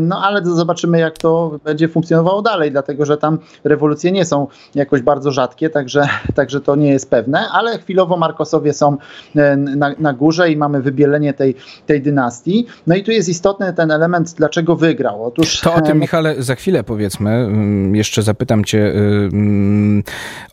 No 0.00 0.22
ale 0.24 0.44
zobaczymy, 0.44 0.98
jak 0.98 1.18
to 1.18 1.58
będzie 1.64 1.88
funkcjonowało 1.88 2.42
dalej, 2.42 2.70
dlatego 2.70 3.06
że 3.06 3.16
tam 3.16 3.38
rewolucje 3.64 4.12
nie 4.12 4.24
są 4.24 4.46
jakoś 4.74 5.02
bardzo 5.02 5.30
rzadkie, 5.30 5.70
także, 5.70 6.08
także 6.34 6.60
to 6.60 6.76
nie 6.76 6.90
jest 6.90 7.10
pewne, 7.10 7.48
ale 7.52 7.78
chwilowo 7.78 8.16
Markosowie 8.16 8.72
są 8.72 8.96
e, 9.36 9.56
na, 9.56 9.94
na 9.98 10.12
górze 10.12 10.50
i 10.50 10.56
mamy 10.56 10.82
wybielenie 10.82 11.34
tej, 11.34 11.54
tej 11.86 12.02
dynastii. 12.02 12.66
No 12.86 12.96
i 12.96 13.02
tu 13.02 13.10
jest 13.10 13.28
istotny 13.28 13.72
ten 13.72 13.90
element, 13.90 14.34
dlaczego 14.34 14.76
wygrał. 14.76 15.24
Otóż, 15.24 15.60
to 15.60 15.74
o 15.74 15.80
tym, 15.80 15.96
e, 15.96 16.00
Michale, 16.00 16.42
za 16.42 16.54
chwilę 16.54 16.84
powiedzmy. 16.84 17.30
Mm, 17.30 17.96
jeszcze 17.96 18.22
zapytam 18.22 18.64
cię. 18.64 18.78
Y, 18.78 19.28
mm, 19.32 20.02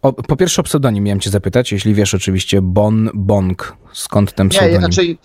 o, 0.01 0.13
po 0.13 0.36
pierwsze 0.36 0.62
o 0.62 0.63
pseudonim 0.63 1.03
miałem 1.03 1.19
cię 1.19 1.29
zapytać, 1.29 1.71
jeśli 1.71 1.93
wiesz 1.93 2.13
oczywiście 2.13 2.62
Bon 2.62 3.09
Bong. 3.13 3.77
Skąd 3.93 4.33
ten 4.33 4.50
pseudonim? 4.50 4.74
Nie, 4.74 4.79
znaczy 4.79 5.17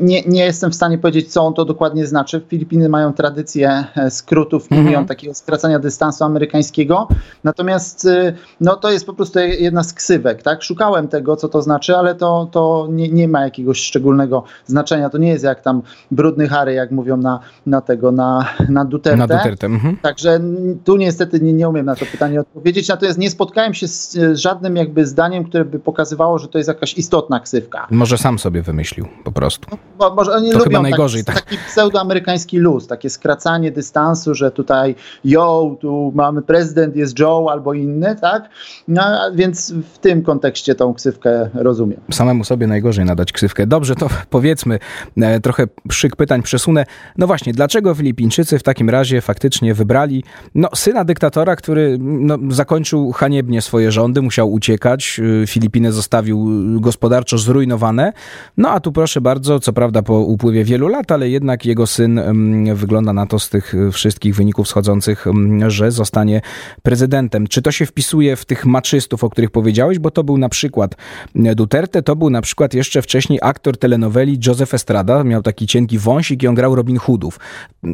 nie, 0.00 0.22
nie 0.22 0.44
jestem 0.44 0.70
w 0.70 0.74
stanie 0.74 0.98
powiedzieć, 0.98 1.32
co 1.32 1.42
on 1.42 1.54
to 1.54 1.64
dokładnie 1.64 2.06
znaczy. 2.06 2.42
Filipiny 2.48 2.88
mają 2.88 3.12
tradycję 3.12 3.84
e, 3.96 4.10
skrótów, 4.10 4.72
mm 4.72 4.86
-hmm. 4.86 5.06
takiego 5.06 5.34
skracania 5.34 5.78
dystansu 5.78 6.24
amerykańskiego. 6.24 7.08
Natomiast 7.44 8.06
e, 8.06 8.34
no, 8.60 8.76
to 8.76 8.90
jest 8.90 9.06
po 9.06 9.14
prostu 9.14 9.38
jedna 9.38 9.82
z 9.82 9.92
ksywek. 9.92 10.42
Tak? 10.42 10.62
Szukałem 10.62 11.08
tego, 11.08 11.36
co 11.36 11.48
to 11.48 11.62
znaczy, 11.62 11.96
ale 11.96 12.14
to, 12.14 12.48
to 12.52 12.88
nie, 12.90 13.08
nie 13.08 13.28
ma 13.28 13.42
jakiegoś 13.42 13.78
szczególnego 13.80 14.44
znaczenia. 14.66 15.10
To 15.10 15.18
nie 15.18 15.28
jest 15.28 15.44
jak 15.44 15.62
tam 15.62 15.82
brudny 16.10 16.48
Harry, 16.48 16.74
jak 16.74 16.90
mówią 16.90 17.16
na, 17.16 17.40
na 17.66 17.80
tego, 17.80 18.12
na, 18.12 18.48
na 18.68 18.84
Duterte. 18.84 19.16
Na 19.16 19.26
Duterte. 19.26 19.66
Mm 19.66 19.80
-hmm. 19.80 19.96
Także 20.02 20.40
tu 20.84 20.96
niestety 20.96 21.40
nie, 21.40 21.52
nie 21.52 21.68
umiem 21.68 21.86
na 21.86 21.96
to 21.96 22.06
pytanie 22.06 22.40
odpowiedzieć. 22.40 22.88
Natomiast 22.88 23.18
nie 23.18 23.30
spotkałem 23.30 23.74
się 23.74 23.88
z 23.88 24.18
żadnym 24.32 24.76
jakby 24.76 25.06
zdaniem, 25.06 25.44
które 25.44 25.64
by 25.64 25.78
pokazywało, 25.78 26.38
że 26.38 26.48
to 26.48 26.58
jest 26.58 26.68
jakaś 26.68 26.94
istotna 26.94 27.40
ksywka. 27.40 27.86
Może 27.90 28.18
sam 28.18 28.38
sobie 28.38 28.62
wymyślił 28.62 29.06
po 29.24 29.32
prostu. 29.34 29.68
No, 30.00 30.10
bo, 30.10 30.32
oni 30.32 30.50
to 30.50 30.58
lubią 30.58 30.70
chyba 30.70 30.82
najgorzej, 30.82 31.24
tak, 31.24 31.34
tak. 31.34 31.44
taki 31.44 31.58
pseudoamerykański 31.68 32.58
luz, 32.58 32.86
takie 32.86 33.10
skracanie 33.10 33.70
dystansu, 33.70 34.34
że 34.34 34.50
tutaj 34.50 34.94
yo, 35.24 35.76
tu 35.80 36.12
mamy 36.14 36.42
prezydent, 36.42 36.96
jest 36.96 37.18
Joe 37.18 37.46
albo 37.50 37.74
inny, 37.74 38.16
tak? 38.20 38.48
No, 38.88 39.02
więc 39.34 39.72
w 39.72 39.98
tym 39.98 40.22
kontekście 40.22 40.74
tą 40.74 40.94
ksywkę 40.94 41.48
rozumiem. 41.54 42.00
Samemu 42.12 42.44
sobie 42.44 42.66
najgorzej 42.66 43.04
nadać 43.04 43.32
ksywkę. 43.32 43.66
Dobrze, 43.66 43.94
to 43.94 44.08
powiedzmy, 44.30 44.78
e, 45.16 45.40
trochę 45.40 45.66
szyk 45.90 46.16
pytań 46.16 46.42
przesunę. 46.42 46.86
No 47.18 47.26
właśnie, 47.26 47.52
dlaczego 47.52 47.94
Filipińczycy 47.94 48.58
w 48.58 48.62
takim 48.62 48.90
razie 48.90 49.20
faktycznie 49.20 49.74
wybrali 49.74 50.24
no, 50.54 50.68
syna 50.74 51.04
dyktatora, 51.04 51.56
który 51.56 51.96
no, 52.00 52.38
zakończył 52.50 53.12
haniebnie 53.12 53.62
swoje 53.62 53.92
rządy, 53.92 54.22
musiał 54.22 54.52
uciekać, 54.52 55.20
e, 55.42 55.46
Filipiny 55.46 55.92
zostawił 55.92 56.48
gospodarczo 56.80 57.38
zrujnowane, 57.38 58.12
no 58.56 58.70
a 58.70 58.80
tu 58.80 58.92
proszę 58.92 59.20
bardzo, 59.24 59.60
co 59.60 59.72
prawda 59.72 60.02
po 60.02 60.18
upływie 60.20 60.64
wielu 60.64 60.88
lat, 60.88 61.12
ale 61.12 61.28
jednak 61.28 61.66
jego 61.66 61.86
syn 61.86 62.18
mm, 62.18 62.76
wygląda 62.76 63.12
na 63.12 63.26
to 63.26 63.38
z 63.38 63.48
tych 63.48 63.74
wszystkich 63.92 64.34
wyników 64.34 64.68
schodzących, 64.68 65.26
mm, 65.26 65.70
że 65.70 65.90
zostanie 65.90 66.40
prezydentem. 66.82 67.46
Czy 67.46 67.62
to 67.62 67.72
się 67.72 67.86
wpisuje 67.86 68.36
w 68.36 68.44
tych 68.44 68.66
maczystów, 68.66 69.24
o 69.24 69.30
których 69.30 69.50
powiedziałeś? 69.50 69.98
Bo 69.98 70.10
to 70.10 70.24
był 70.24 70.38
na 70.38 70.48
przykład 70.48 70.94
Duterte, 71.34 72.02
to 72.02 72.16
był 72.16 72.30
na 72.30 72.42
przykład 72.42 72.74
jeszcze 72.74 73.02
wcześniej 73.02 73.38
aktor 73.42 73.78
telenoweli 73.78 74.38
Joseph 74.46 74.74
Estrada, 74.74 75.24
miał 75.24 75.42
taki 75.42 75.66
cienki 75.66 75.98
wąsik 75.98 76.42
i 76.42 76.46
on 76.46 76.54
grał 76.54 76.74
Robin 76.74 76.96
Hoodów. 76.96 77.40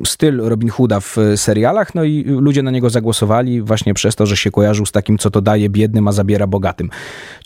Styl 0.05 0.41
Robin 0.43 0.69
Hooda 0.69 1.01
w 1.01 1.17
serialach, 1.37 1.95
no 1.95 2.05
i 2.05 2.25
ludzie 2.25 2.63
na 2.63 2.71
niego 2.71 2.91
zagłosowali 2.91 3.63
właśnie 3.63 3.95
przez 3.95 4.17
to, 4.17 4.27
że 4.27 4.37
się 4.37 4.51
kojarzył 4.51 4.87
z 4.87 4.93
takim, 4.93 5.19
co 5.19 5.31
to 5.31 5.41
daje 5.41 5.69
biednym, 5.69 6.09
a 6.09 6.13
zabiera 6.13 6.47
bogatym. 6.47 6.91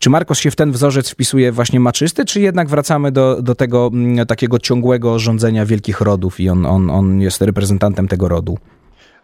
Czy 0.00 0.10
Marcos 0.10 0.38
się 0.38 0.50
w 0.50 0.56
ten 0.56 0.72
wzorzec 0.72 1.10
wpisuje 1.10 1.52
właśnie 1.52 1.80
maczysty, 1.80 2.24
czy 2.24 2.40
jednak 2.40 2.68
wracamy 2.68 3.12
do, 3.12 3.42
do 3.42 3.54
tego 3.54 3.73
mm, 3.78 4.26
takiego 4.26 4.58
ciągłego 4.58 5.18
rządzenia 5.18 5.66
wielkich 5.66 6.00
rodów 6.00 6.40
i 6.40 6.48
on, 6.48 6.66
on, 6.66 6.90
on 6.90 7.20
jest 7.20 7.42
reprezentantem 7.42 8.08
tego 8.08 8.28
rodu? 8.28 8.58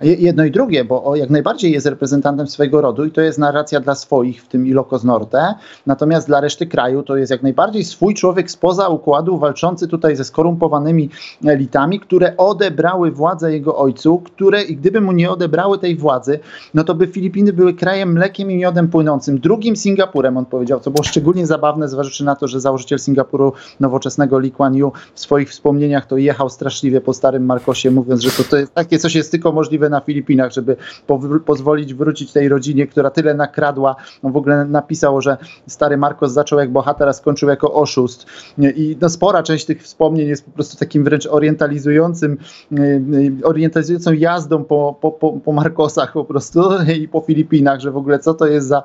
Jedno 0.01 0.45
i 0.45 0.51
drugie, 0.51 0.85
bo 0.85 1.17
jak 1.17 1.31
najbardziej 1.31 1.73
jest 1.73 1.87
reprezentantem 1.87 2.47
swojego 2.47 2.81
rodu 2.81 3.05
i 3.05 3.11
to 3.11 3.21
jest 3.21 3.39
narracja 3.39 3.81
dla 3.81 3.95
swoich, 3.95 4.43
w 4.43 4.49
tym 4.49 4.67
Ilocos 4.67 5.05
Norte, 5.05 5.55
natomiast 5.87 6.27
dla 6.27 6.41
reszty 6.41 6.67
kraju 6.67 7.03
to 7.03 7.17
jest 7.17 7.31
jak 7.31 7.43
najbardziej 7.43 7.85
swój 7.85 8.15
człowiek 8.15 8.51
spoza 8.51 8.89
układu, 8.89 9.39
walczący 9.39 9.89
tutaj 9.89 10.17
ze 10.17 10.25
skorumpowanymi 10.25 11.11
elitami, 11.45 12.01
które 12.01 12.37
odebrały 12.37 13.11
władzę 13.11 13.53
jego 13.53 13.77
ojcu, 13.77 14.19
które 14.19 14.63
i 14.63 14.77
gdyby 14.77 15.01
mu 15.01 15.13
nie 15.13 15.31
odebrały 15.31 15.79
tej 15.79 15.97
władzy, 15.97 16.41
no 16.75 16.85
to 16.85 16.95
by 16.95 17.07
Filipiny 17.07 17.53
były 17.53 17.75
krajem 17.75 18.13
mlekiem 18.13 18.51
i 18.51 18.57
miodem 18.57 18.89
płynącym. 18.89 19.39
Drugim 19.41 19.77
Singapurem, 19.77 20.37
on 20.37 20.47
powiedział, 20.47 20.81
co 20.81 20.91
było 20.91 21.05
szczególnie 21.05 21.47
zabawne, 21.47 21.89
zważywszy 21.89 22.25
na 22.25 22.37
to, 22.37 22.49
że 22.49 22.61
założyciel 22.61 22.99
Singapuru 22.99 23.53
nowoczesnego 23.81 24.39
Lee 24.39 24.51
Kuan 24.51 24.75
Yew 24.75 24.93
w 25.15 25.21
swoich 25.21 25.51
wspomnieniach 25.51 26.07
to 26.07 26.17
jechał 26.17 26.51
straszliwie 26.51 27.01
po 27.01 27.15
starym 27.15 27.47
Markosie, 27.47 27.91
mówiąc, 27.91 28.21
że 28.21 28.31
to, 28.31 28.51
to 28.51 28.57
jest 28.57 28.75
takie 28.75 28.99
coś 28.99 29.15
jest 29.15 29.31
tylko 29.31 29.53
możliwe 29.53 29.90
na 29.91 30.01
Filipinach, 30.01 30.53
żeby 30.53 30.77
po, 31.07 31.21
pozwolić 31.45 31.95
wrócić 31.95 32.33
tej 32.33 32.49
rodzinie, 32.49 32.87
która 32.87 33.11
tyle 33.11 33.35
nakradła. 33.35 33.97
On 34.23 34.33
w 34.33 34.37
ogóle 34.37 34.65
napisał, 34.65 35.21
że 35.21 35.37
stary 35.67 35.97
Marcos 35.97 36.33
zaczął 36.33 36.59
jak 36.59 36.73
bohater, 36.73 37.09
a 37.09 37.13
skończył 37.13 37.49
jako 37.49 37.75
oszust. 37.75 38.27
I 38.59 38.97
no, 39.01 39.09
spora 39.09 39.43
część 39.43 39.65
tych 39.65 39.83
wspomnień 39.83 40.29
jest 40.29 40.45
po 40.45 40.51
prostu 40.51 40.77
takim 40.77 41.05
wręcz 41.05 41.27
orientalizującym, 41.27 42.39
y, 42.73 43.03
y, 43.43 43.47
orientalizującą 43.47 44.13
jazdą 44.13 44.65
po, 44.65 44.97
po, 45.01 45.13
po, 45.13 45.33
po 45.33 45.53
Marcosach 45.53 46.13
po 46.13 46.25
prostu 46.25 46.61
i 47.03 47.09
po 47.09 47.21
Filipinach, 47.21 47.81
że 47.81 47.91
w 47.91 47.97
ogóle 47.97 48.19
co 48.19 48.35
to 48.35 48.47
jest 48.47 48.67
za, 48.67 48.83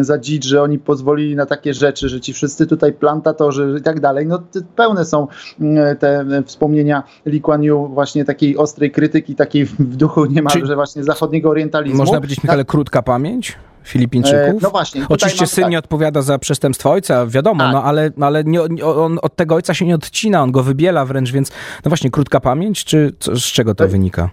za 0.00 0.18
dzicz, 0.18 0.46
że 0.46 0.62
oni 0.62 0.78
pozwolili 0.78 1.36
na 1.36 1.46
takie 1.46 1.74
rzeczy, 1.74 2.08
że 2.08 2.20
ci 2.20 2.32
wszyscy 2.32 2.66
tutaj 2.66 2.92
plantatorzy 2.92 3.76
i 3.78 3.82
tak 3.82 4.00
dalej. 4.00 4.26
No 4.26 4.42
pełne 4.76 5.04
są 5.04 5.26
y, 5.60 5.96
te 5.98 6.24
wspomnienia 6.46 7.02
Lee 7.26 7.40
Kuan 7.40 7.62
Yew 7.62 7.90
właśnie 7.90 8.24
takiej 8.24 8.56
ostrej 8.56 8.90
krytyki, 8.90 9.34
takiej 9.34 9.64
w 9.64 9.96
duchu 9.96 10.24
nie 10.24 10.42
niemalże 10.54 10.74
właśnie 10.76 11.04
zachodniego 11.04 11.50
orientalizmu. 11.50 11.98
Można 11.98 12.16
powiedzieć, 12.16 12.42
Michale, 12.42 12.64
krótka 12.64 13.02
pamięć? 13.02 13.56
Filipińczyków? 13.84 14.38
E, 14.38 14.58
no 14.62 14.70
właśnie. 14.70 15.06
Oczywiście 15.08 15.46
syn 15.46 15.64
tak. 15.64 15.70
nie 15.70 15.78
odpowiada 15.78 16.22
za 16.22 16.38
przestępstwo 16.38 16.90
ojca, 16.90 17.26
wiadomo, 17.26 17.64
tak. 17.64 17.72
no 17.72 17.82
ale, 17.82 18.10
ale 18.20 18.44
nie, 18.44 18.62
on 18.84 19.18
od 19.22 19.36
tego 19.36 19.54
ojca 19.54 19.74
się 19.74 19.86
nie 19.86 19.94
odcina, 19.94 20.42
on 20.42 20.52
go 20.52 20.62
wybiela 20.62 21.04
wręcz, 21.04 21.32
więc 21.32 21.50
no 21.84 21.88
właśnie 21.88 22.10
krótka 22.10 22.40
pamięć, 22.40 22.84
czy 22.84 23.12
co, 23.18 23.36
z 23.36 23.42
czego 23.42 23.74
to 23.74 23.88
wynika? 23.88 24.30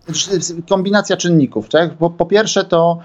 Kombinacja 0.70 1.17
czynników, 1.17 1.70
tak? 1.70 1.98
Bo 2.00 2.10
po 2.10 2.25
pierwsze 2.25 2.63
to, 2.63 3.00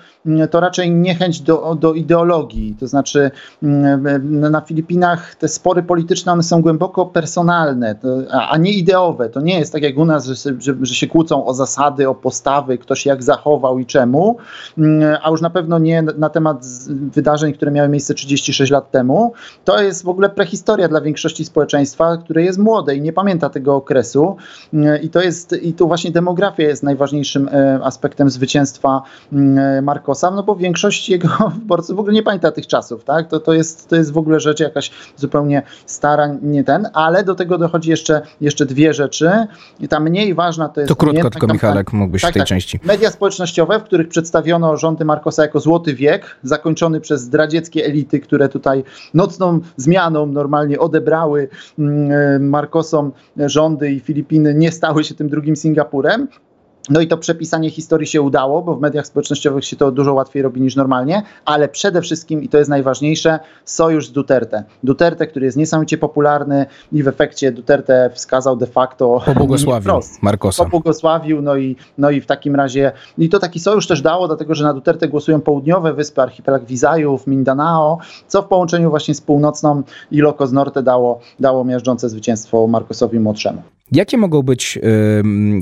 to 0.50 0.60
raczej 0.60 0.90
niechęć 0.90 1.40
do, 1.40 1.76
do 1.80 1.94
ideologii, 1.94 2.76
to 2.80 2.86
znaczy 2.86 3.30
mm, 3.62 4.50
na 4.50 4.60
Filipinach 4.60 5.34
te 5.34 5.48
spory 5.48 5.82
polityczne, 5.82 6.32
one 6.32 6.42
są 6.42 6.62
głęboko 6.62 7.06
personalne, 7.06 7.98
a 8.30 8.56
nie 8.56 8.72
ideowe. 8.72 9.28
To 9.28 9.40
nie 9.40 9.58
jest 9.58 9.72
tak 9.72 9.82
jak 9.82 9.98
u 9.98 10.04
nas, 10.04 10.26
że, 10.26 10.34
że, 10.58 10.74
że 10.82 10.94
się 10.94 11.06
kłócą 11.06 11.46
o 11.46 11.54
zasady, 11.54 12.08
o 12.08 12.14
postawy, 12.14 12.78
ktoś 12.78 13.06
jak 13.06 13.22
zachował 13.22 13.78
i 13.78 13.86
czemu, 13.86 14.36
mm, 14.78 15.18
a 15.22 15.30
już 15.30 15.40
na 15.40 15.50
pewno 15.50 15.78
nie 15.78 16.02
na 16.02 16.30
temat 16.36 16.66
wydarzeń, 16.88 17.52
które 17.52 17.70
miały 17.70 17.88
miejsce 17.88 18.14
36 18.14 18.72
lat 18.72 18.90
temu, 18.90 19.32
to 19.64 19.82
jest 19.82 20.04
w 20.04 20.08
ogóle 20.08 20.28
prehistoria 20.28 20.88
dla 20.88 21.00
większości 21.00 21.44
społeczeństwa, 21.44 22.16
które 22.16 22.42
jest 22.42 22.58
młode 22.58 22.96
i 22.96 23.00
nie 23.00 23.12
pamięta 23.12 23.50
tego 23.50 23.76
okresu. 23.76 24.36
Mm, 24.74 25.02
I 25.02 25.08
to 25.08 25.20
jest, 25.20 25.52
i 25.62 25.72
tu 25.72 25.88
właśnie 25.88 26.10
demografia 26.10 26.62
jest 26.62 26.82
najważniejszym 26.82 27.48
e, 27.48 27.80
aspektem 27.82 28.30
zwycięstwa 28.30 29.02
mm, 29.32 29.84
Markosa, 29.84 30.30
no 30.30 30.42
bo 30.42 30.56
większość 30.56 31.08
jego 31.08 31.28
wyborców 31.60 31.96
w 31.96 31.98
ogóle 31.98 32.14
nie 32.14 32.22
pamięta 32.22 32.52
tych 32.52 32.66
czasów, 32.66 33.04
tak? 33.04 33.28
To, 33.28 33.40
to, 33.40 33.52
jest, 33.52 33.88
to 33.88 33.96
jest 33.96 34.12
w 34.12 34.18
ogóle 34.18 34.40
rzecz 34.40 34.60
jakaś 34.60 34.90
zupełnie 35.16 35.62
stara, 35.86 36.28
nie 36.42 36.64
ten, 36.64 36.88
ale 36.92 37.24
do 37.24 37.34
tego 37.34 37.58
dochodzi 37.58 37.90
jeszcze, 37.90 38.22
jeszcze 38.40 38.66
dwie 38.66 38.94
rzeczy. 38.94 39.30
I 39.80 39.88
ta 39.88 40.00
mniej 40.00 40.34
ważna 40.34 40.68
to 40.68 40.80
jest... 40.80 40.88
To 40.88 40.96
krótko 40.96 41.30
tylko, 41.30 41.46
Michalek, 41.46 41.92
mógłbyś 41.92 42.22
tak, 42.22 42.30
w 42.30 42.34
tej 42.34 42.40
tak. 42.40 42.48
części. 42.48 42.80
Media 42.84 43.10
społecznościowe, 43.10 43.80
w 43.80 43.82
których 43.82 44.08
przedstawiono 44.08 44.76
rządy 44.76 45.04
Markosa 45.04 45.42
jako 45.42 45.60
złoty 45.60 45.94
wiek, 45.94 46.25
zakończony 46.42 47.00
przez 47.00 47.20
zdradzieckie 47.20 47.84
elity, 47.84 48.20
które 48.20 48.48
tutaj 48.48 48.84
nocną 49.14 49.60
zmianą 49.76 50.26
normalnie 50.26 50.78
odebrały 50.78 51.48
mm, 51.78 52.12
e, 52.12 52.38
Marcosom 52.38 53.12
rządy 53.36 53.90
i 53.90 54.00
Filipiny 54.00 54.54
nie 54.54 54.72
stały 54.72 55.04
się 55.04 55.14
tym 55.14 55.28
drugim 55.28 55.56
Singapurem. 55.56 56.28
No 56.90 57.00
i 57.00 57.06
to 57.06 57.16
przepisanie 57.16 57.70
historii 57.70 58.06
się 58.06 58.22
udało, 58.22 58.62
bo 58.62 58.74
w 58.74 58.80
mediach 58.80 59.06
społecznościowych 59.06 59.64
się 59.64 59.76
to 59.76 59.92
dużo 59.92 60.14
łatwiej 60.14 60.42
robi 60.42 60.60
niż 60.60 60.76
normalnie, 60.76 61.22
ale 61.44 61.68
przede 61.68 62.02
wszystkim, 62.02 62.42
i 62.42 62.48
to 62.48 62.58
jest 62.58 62.70
najważniejsze, 62.70 63.38
sojusz 63.64 64.06
z 64.06 64.12
Duterte. 64.12 64.64
Duterte, 64.84 65.26
który 65.26 65.46
jest 65.46 65.56
niesamowicie 65.56 65.98
popularny 65.98 66.66
i 66.92 67.02
w 67.02 67.08
efekcie 67.08 67.52
Duterte 67.52 68.10
wskazał 68.14 68.56
de 68.56 68.66
facto... 68.66 69.22
Pobłogosławił 69.26 69.92
Marcosa. 70.22 70.64
Pobłogosławił, 70.64 71.42
no 71.42 71.56
i, 71.56 71.76
no 71.98 72.10
i 72.10 72.20
w 72.20 72.26
takim 72.26 72.56
razie... 72.56 72.92
I 73.18 73.28
to 73.28 73.38
taki 73.38 73.60
sojusz 73.60 73.86
też 73.86 74.02
dało, 74.02 74.26
dlatego 74.26 74.54
że 74.54 74.64
na 74.64 74.74
Duterte 74.74 75.08
głosują 75.08 75.40
południowe 75.40 75.92
wyspy, 75.92 76.22
archipelag 76.22 76.64
Wizajów, 76.64 77.26
Mindanao, 77.26 77.98
co 78.28 78.42
w 78.42 78.46
połączeniu 78.46 78.90
właśnie 78.90 79.14
z 79.14 79.20
północną 79.20 79.82
Ilocos 80.10 80.52
Norte 80.52 80.82
dało, 80.82 81.20
dało 81.40 81.64
miażdżące 81.64 82.08
zwycięstwo 82.08 82.66
Marcosowi 82.66 83.20
Młodszemu. 83.20 83.75
Jakie 83.92 84.18
mogą 84.18 84.42
być, 84.42 84.78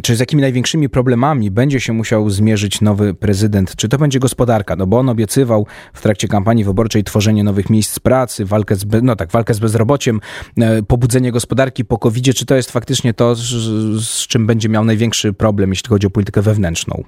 czy 0.02 0.16
z 0.16 0.20
jakimi 0.20 0.42
największymi 0.42 0.88
problemami 0.88 1.50
będzie 1.50 1.80
się 1.80 1.92
musiał 1.92 2.30
zmierzyć 2.30 2.80
nowy 2.80 3.14
prezydent? 3.14 3.76
Czy 3.76 3.88
to 3.88 3.98
będzie 3.98 4.20
gospodarka? 4.20 4.76
No 4.76 4.86
bo 4.86 4.98
on 4.98 5.08
obiecywał 5.08 5.66
w 5.94 6.02
trakcie 6.02 6.28
kampanii 6.28 6.64
wyborczej 6.64 7.04
tworzenie 7.04 7.44
nowych 7.44 7.70
miejsc 7.70 7.98
pracy, 7.98 8.44
walkę 8.44 8.76
z, 8.76 8.86
no 9.02 9.16
tak, 9.16 9.30
walkę 9.30 9.54
z 9.54 9.58
bezrobociem, 9.58 10.20
e, 10.58 10.82
pobudzenie 10.82 11.32
gospodarki 11.32 11.84
po 11.84 11.98
covid. 11.98 12.34
Czy 12.34 12.46
to 12.46 12.54
jest 12.54 12.70
faktycznie 12.70 13.14
to, 13.14 13.34
z, 13.34 14.26
czym 14.26 14.46
będzie 14.46 14.68
miał 14.68 14.84
największy 14.84 15.32
problem, 15.32 15.70
jeśli 15.70 15.88
chodzi 15.88 16.06
o 16.06 16.10
politykę 16.10 16.42
wewnętrzną? 16.42 17.04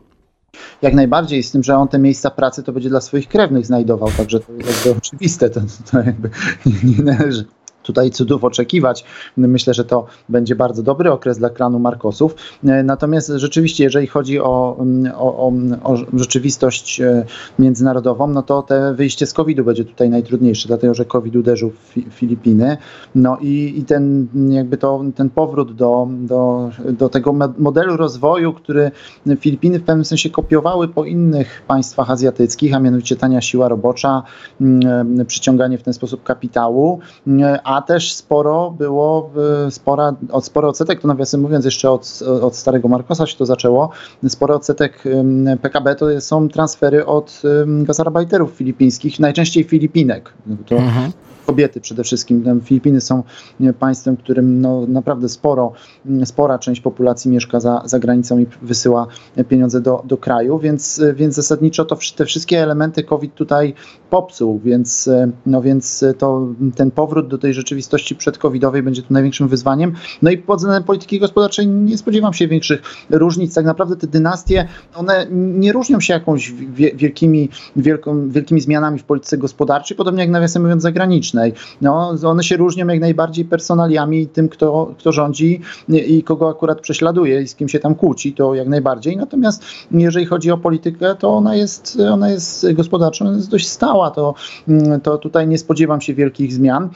jak 0.83 0.95
najbardziej 0.95 1.43
z 1.43 1.51
tym, 1.51 1.63
że 1.63 1.77
on 1.77 1.89
te 1.89 1.99
miejsca 1.99 2.31
pracy 2.31 2.63
to 2.63 2.73
będzie 2.73 2.89
dla 2.89 3.01
swoich 3.01 3.29
krewnych 3.29 3.67
znajdował, 3.67 4.11
także 4.17 4.41
to 4.41 4.53
jest 4.53 4.89
oczywiste, 4.99 5.51
to, 5.51 5.61
to 5.91 5.99
jakby 5.99 6.31
nie 6.85 7.05
należy 7.05 7.45
tutaj 7.87 8.11
cudów 8.11 8.45
oczekiwać. 8.45 9.05
Myślę, 9.37 9.75
że 9.75 9.85
to 9.85 10.07
będzie 10.29 10.57
bardzo 10.57 10.83
dobry 10.83 11.13
okres 11.13 11.39
dla 11.39 11.51
klanu 11.51 11.79
Markosów. 11.79 12.35
E, 12.65 12.83
natomiast 12.83 13.33
rzeczywiście, 13.37 13.85
jeżeli 13.85 14.07
chodzi 14.07 14.41
o, 14.41 14.77
o, 15.15 15.53
o, 15.85 15.97
rzeczywistość 16.15 17.01
e, 17.01 17.25
międzynarodową, 17.59 18.27
no 18.27 18.43
to 18.43 18.63
te 18.63 18.95
wyjście 18.95 19.27
z 19.27 19.33
COVID-u 19.33 19.65
będzie 19.65 19.85
tutaj 19.85 20.11
najtrudniejsze, 20.11 20.69
dlatego 20.69 20.95
że 20.95 21.05
COVID 21.05 21.37
uderzył 21.37 21.71
w 21.71 21.95
Filipiny. 22.11 22.77
No 23.15 23.39
i, 23.41 23.75
i 23.79 23.85
ten 23.85 24.29
jakby 24.49 24.77
to, 24.77 25.05
ten 25.15 25.31
powrót 25.31 25.75
do, 25.75 26.09
do, 26.11 26.71
do 26.93 27.09
tego 27.09 27.33
modelu 27.59 27.97
rozwoju, 27.97 28.53
który 28.53 28.91
Filipiny 29.41 29.79
w 29.79 29.83
pewnym 29.83 30.05
sensie 30.05 30.31
kopiowały 30.31 30.89
po 30.89 31.05
innych 31.05 31.63
państwach 31.67 32.11
azjatyckich, 32.11 32.75
a 32.75 32.79
mianowicie 32.79 33.17
tania 33.17 33.41
siła 33.41 33.69
robocza, 33.69 34.23
przyciąganie 35.27 35.79
w 35.79 35.83
ten 35.83 35.95
sposób 35.95 36.23
kapitału, 36.23 37.01
a 37.65 37.76
a 37.77 37.83
też 37.83 38.13
sporo 38.13 38.71
było, 38.71 39.31
spora, 39.71 40.15
od 40.31 40.45
sporo 40.45 40.69
odsetek, 40.69 41.01
to 41.01 41.09
nawiasem 41.09 41.41
mówiąc 41.41 41.65
jeszcze 41.65 41.91
od, 41.91 42.23
od 42.43 42.57
starego 42.57 42.89
Markosa 42.89 43.27
się 43.27 43.37
to 43.37 43.47
zaczęło, 43.47 43.91
sporo 44.29 44.55
odsetek 44.55 45.05
PKB 45.63 45.95
to 45.95 46.21
są 46.21 46.49
transfery 46.49 47.07
od 47.07 47.43
gazarbajterów 47.67 48.51
filipińskich, 48.51 49.21
najczęściej 49.21 49.65
Filipinek. 49.65 50.33
To 50.67 50.77
mhm 50.77 51.13
kobiety 51.47 51.81
przede 51.81 52.05
wszystkim. 52.05 52.61
Filipiny 52.65 53.01
są 53.01 53.23
państwem, 53.79 54.17
którym 54.17 54.61
no, 54.61 54.87
naprawdę 54.89 55.29
sporo, 55.29 55.73
spora 56.25 56.59
część 56.59 56.81
populacji 56.81 57.31
mieszka 57.31 57.61
za, 57.61 57.83
za 57.85 57.99
granicą 57.99 58.39
i 58.39 58.47
wysyła 58.63 59.07
pieniądze 59.49 59.81
do, 59.81 60.03
do 60.05 60.17
kraju, 60.17 60.59
więc, 60.59 61.03
więc 61.15 61.35
zasadniczo 61.35 61.85
to 61.85 61.99
te 62.17 62.25
wszystkie 62.25 62.63
elementy 62.63 63.05
COVID 63.05 63.35
tutaj 63.35 63.75
popsuł, 64.11 64.61
więc, 64.65 65.11
no, 65.47 65.63
więc 65.63 66.05
to, 66.19 66.49
ten 66.77 66.91
powrót 66.91 67.29
do 67.29 67.39
tej 67.39 67.55
rzeczywistości 67.55 68.17
przedcovidowej 68.17 68.83
będzie 68.83 69.03
tu 69.03 69.13
największym 69.13 69.49
wyzwaniem. 69.49 69.93
No 70.23 70.31
i 70.31 70.39
pod 70.39 70.59
względem 70.59 70.85
polityki 70.85 71.21
gospodarczej 71.21 71.69
nie 71.69 71.99
spodziewam 71.99 72.33
się 72.33 72.49
większych 72.49 72.83
różnic. 73.11 73.55
Tak 73.55 73.65
naprawdę 73.65 73.97
te 73.97 74.07
dynastie, 74.07 74.69
one 74.95 75.27
nie 75.31 75.73
różnią 75.73 76.01
się 76.01 76.15
jakąś 76.15 76.53
wielkimi, 76.95 77.49
wielką, 77.77 78.31
wielkimi 78.31 78.61
zmianami 78.61 78.99
w 78.99 79.05
polityce 79.05 79.39
gospodarczej, 79.39 79.97
podobnie 79.97 80.21
jak 80.23 80.31
nawiasem 80.31 80.63
mówiąc 80.63 80.83
zagranicznej 80.83 81.36
zagranicznej. 81.37 81.53
No, 81.81 82.15
one 82.25 82.43
się 82.43 82.57
różnią 82.57 82.87
jak 82.87 83.01
najbardziej 83.01 83.45
personaliami 83.45 84.27
tym, 84.27 84.49
kto, 84.49 84.95
kto 84.99 85.13
rządzi 85.13 85.61
i 85.89 86.23
kogo 86.23 86.49
akurat 86.49 86.81
prześladuje 86.81 87.43
i 87.43 87.49
z 87.49 87.55
kim 87.55 87.69
się 87.69 87.79
tam 87.79 87.95
kłóci, 87.95 88.33
to 88.33 88.55
jak 88.55 88.69
najbardziej. 88.69 89.17
Natomiast 89.17 89.65
jeżeli 89.91 90.27
chodzi 90.27 90.51
o 90.51 90.59
politykę, 90.59 91.15
to 91.15 91.31
ona 91.31 91.55
jest, 91.55 91.99
ona 92.13 92.31
jest 92.31 92.73
gospodarcza, 92.73 93.25
ona 93.25 93.37
jest 93.37 93.51
dość 93.51 93.69
stała. 93.69 94.11
To, 94.11 94.35
to 95.03 95.19
tutaj 95.19 95.49
nie 95.49 95.59
spodziewam 95.59 96.01
się 96.01 96.15
wielkich 96.15 96.53
zmian. 96.53 96.89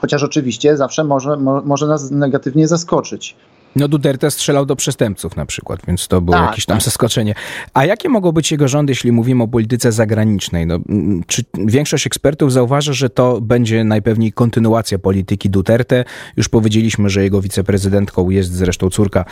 Chociaż 0.00 0.22
oczywiście 0.22 0.76
zawsze 0.76 1.04
może, 1.04 1.36
może 1.64 1.86
nas 1.86 2.10
negatywnie 2.10 2.68
zaskoczyć. 2.68 3.36
No 3.78 3.88
Duterte 3.88 4.30
strzelał 4.30 4.66
do 4.66 4.76
przestępców 4.76 5.36
na 5.36 5.46
przykład, 5.46 5.80
więc 5.86 6.08
to 6.08 6.20
było 6.20 6.36
tak, 6.36 6.46
jakieś 6.46 6.66
tam 6.66 6.76
tak. 6.76 6.84
zaskoczenie. 6.84 7.34
A 7.74 7.84
jakie 7.84 8.08
mogą 8.08 8.32
być 8.32 8.52
jego 8.52 8.68
rządy, 8.68 8.90
jeśli 8.90 9.12
mówimy 9.12 9.42
o 9.42 9.48
polityce 9.48 9.92
zagranicznej? 9.92 10.66
No, 10.66 10.78
czy 11.26 11.42
większość 11.58 12.06
ekspertów 12.06 12.52
zauważa, 12.52 12.92
że 12.92 13.10
to 13.10 13.40
będzie 13.40 13.84
najpewniej 13.84 14.32
kontynuacja 14.32 14.98
polityki 14.98 15.50
Duterte? 15.50 16.04
Już 16.36 16.48
powiedzieliśmy, 16.48 17.10
że 17.10 17.22
jego 17.22 17.40
wiceprezydentką 17.40 18.30
jest 18.30 18.52
zresztą 18.52 18.90
córka 18.90 19.24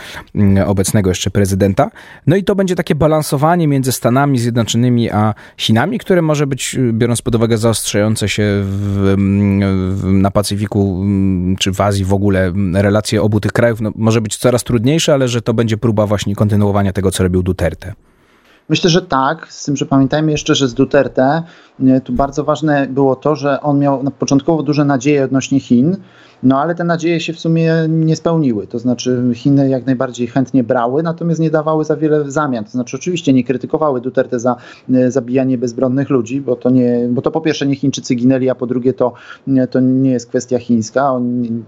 obecnego 0.66 1.10
jeszcze 1.10 1.30
prezydenta. 1.30 1.90
No 2.26 2.36
i 2.36 2.44
to 2.44 2.54
będzie 2.54 2.74
takie 2.74 2.94
balansowanie 2.94 3.68
między 3.68 3.92
Stanami 3.92 4.38
Zjednoczonymi 4.38 5.10
a 5.10 5.34
Chinami, 5.56 5.98
które 5.98 6.22
może 6.22 6.46
być, 6.46 6.76
biorąc 6.92 7.22
pod 7.22 7.34
uwagę 7.34 7.58
zaostrzające 7.58 8.28
się 8.28 8.42
w, 8.64 9.14
w, 9.96 10.04
na 10.12 10.30
Pacyfiku 10.30 11.04
czy 11.58 11.72
w 11.72 11.80
Azji 11.80 12.04
w 12.04 12.12
ogóle 12.12 12.52
relacje 12.74 13.22
obu 13.22 13.40
tych 13.40 13.52
krajów, 13.52 13.80
no, 13.80 13.92
może 13.94 14.20
być 14.20 14.35
coraz 14.38 14.64
trudniejsze, 14.64 15.14
ale 15.14 15.28
że 15.28 15.42
to 15.42 15.54
będzie 15.54 15.76
próba 15.76 16.06
właśnie 16.06 16.34
kontynuowania 16.34 16.92
tego, 16.92 17.10
co 17.10 17.22
robił 17.22 17.42
Duterte. 17.42 17.94
Myślę, 18.68 18.90
że 18.90 19.02
tak, 19.02 19.52
z 19.52 19.64
tym, 19.64 19.76
że 19.76 19.86
pamiętajmy 19.86 20.32
jeszcze, 20.32 20.54
że 20.54 20.68
z 20.68 20.74
Duterte 20.74 21.42
tu 22.04 22.12
bardzo 22.12 22.44
ważne 22.44 22.86
było 22.86 23.16
to, 23.16 23.36
że 23.36 23.60
on 23.60 23.78
miał 23.78 24.04
początkowo 24.18 24.62
duże 24.62 24.84
nadzieje 24.84 25.24
odnośnie 25.24 25.60
Chin, 25.60 25.96
no 26.42 26.60
ale 26.60 26.74
te 26.74 26.84
nadzieje 26.84 27.20
się 27.20 27.32
w 27.32 27.40
sumie 27.40 27.74
nie 27.88 28.16
spełniły. 28.16 28.66
To 28.66 28.78
znaczy 28.78 29.22
Chiny 29.34 29.68
jak 29.68 29.86
najbardziej 29.86 30.26
chętnie 30.26 30.64
brały, 30.64 31.02
natomiast 31.02 31.40
nie 31.40 31.50
dawały 31.50 31.84
za 31.84 31.96
wiele 31.96 32.24
w 32.24 32.30
zamian. 32.30 32.64
To 32.64 32.70
znaczy 32.70 32.96
oczywiście 32.96 33.32
nie 33.32 33.44
krytykowały 33.44 34.00
Duterte 34.00 34.40
za 34.40 34.56
e, 34.94 35.10
zabijanie 35.10 35.58
bezbronnych 35.58 36.10
ludzi, 36.10 36.40
bo 36.40 36.56
to, 36.56 36.70
nie, 36.70 37.08
bo 37.10 37.22
to 37.22 37.30
po 37.30 37.40
pierwsze 37.40 37.66
nie 37.66 37.76
Chińczycy 37.76 38.14
ginęli, 38.14 38.50
a 38.50 38.54
po 38.54 38.66
drugie 38.66 38.92
to, 38.92 39.12
to 39.70 39.80
nie 39.80 40.10
jest 40.10 40.28
kwestia 40.28 40.58
chińska, 40.58 41.12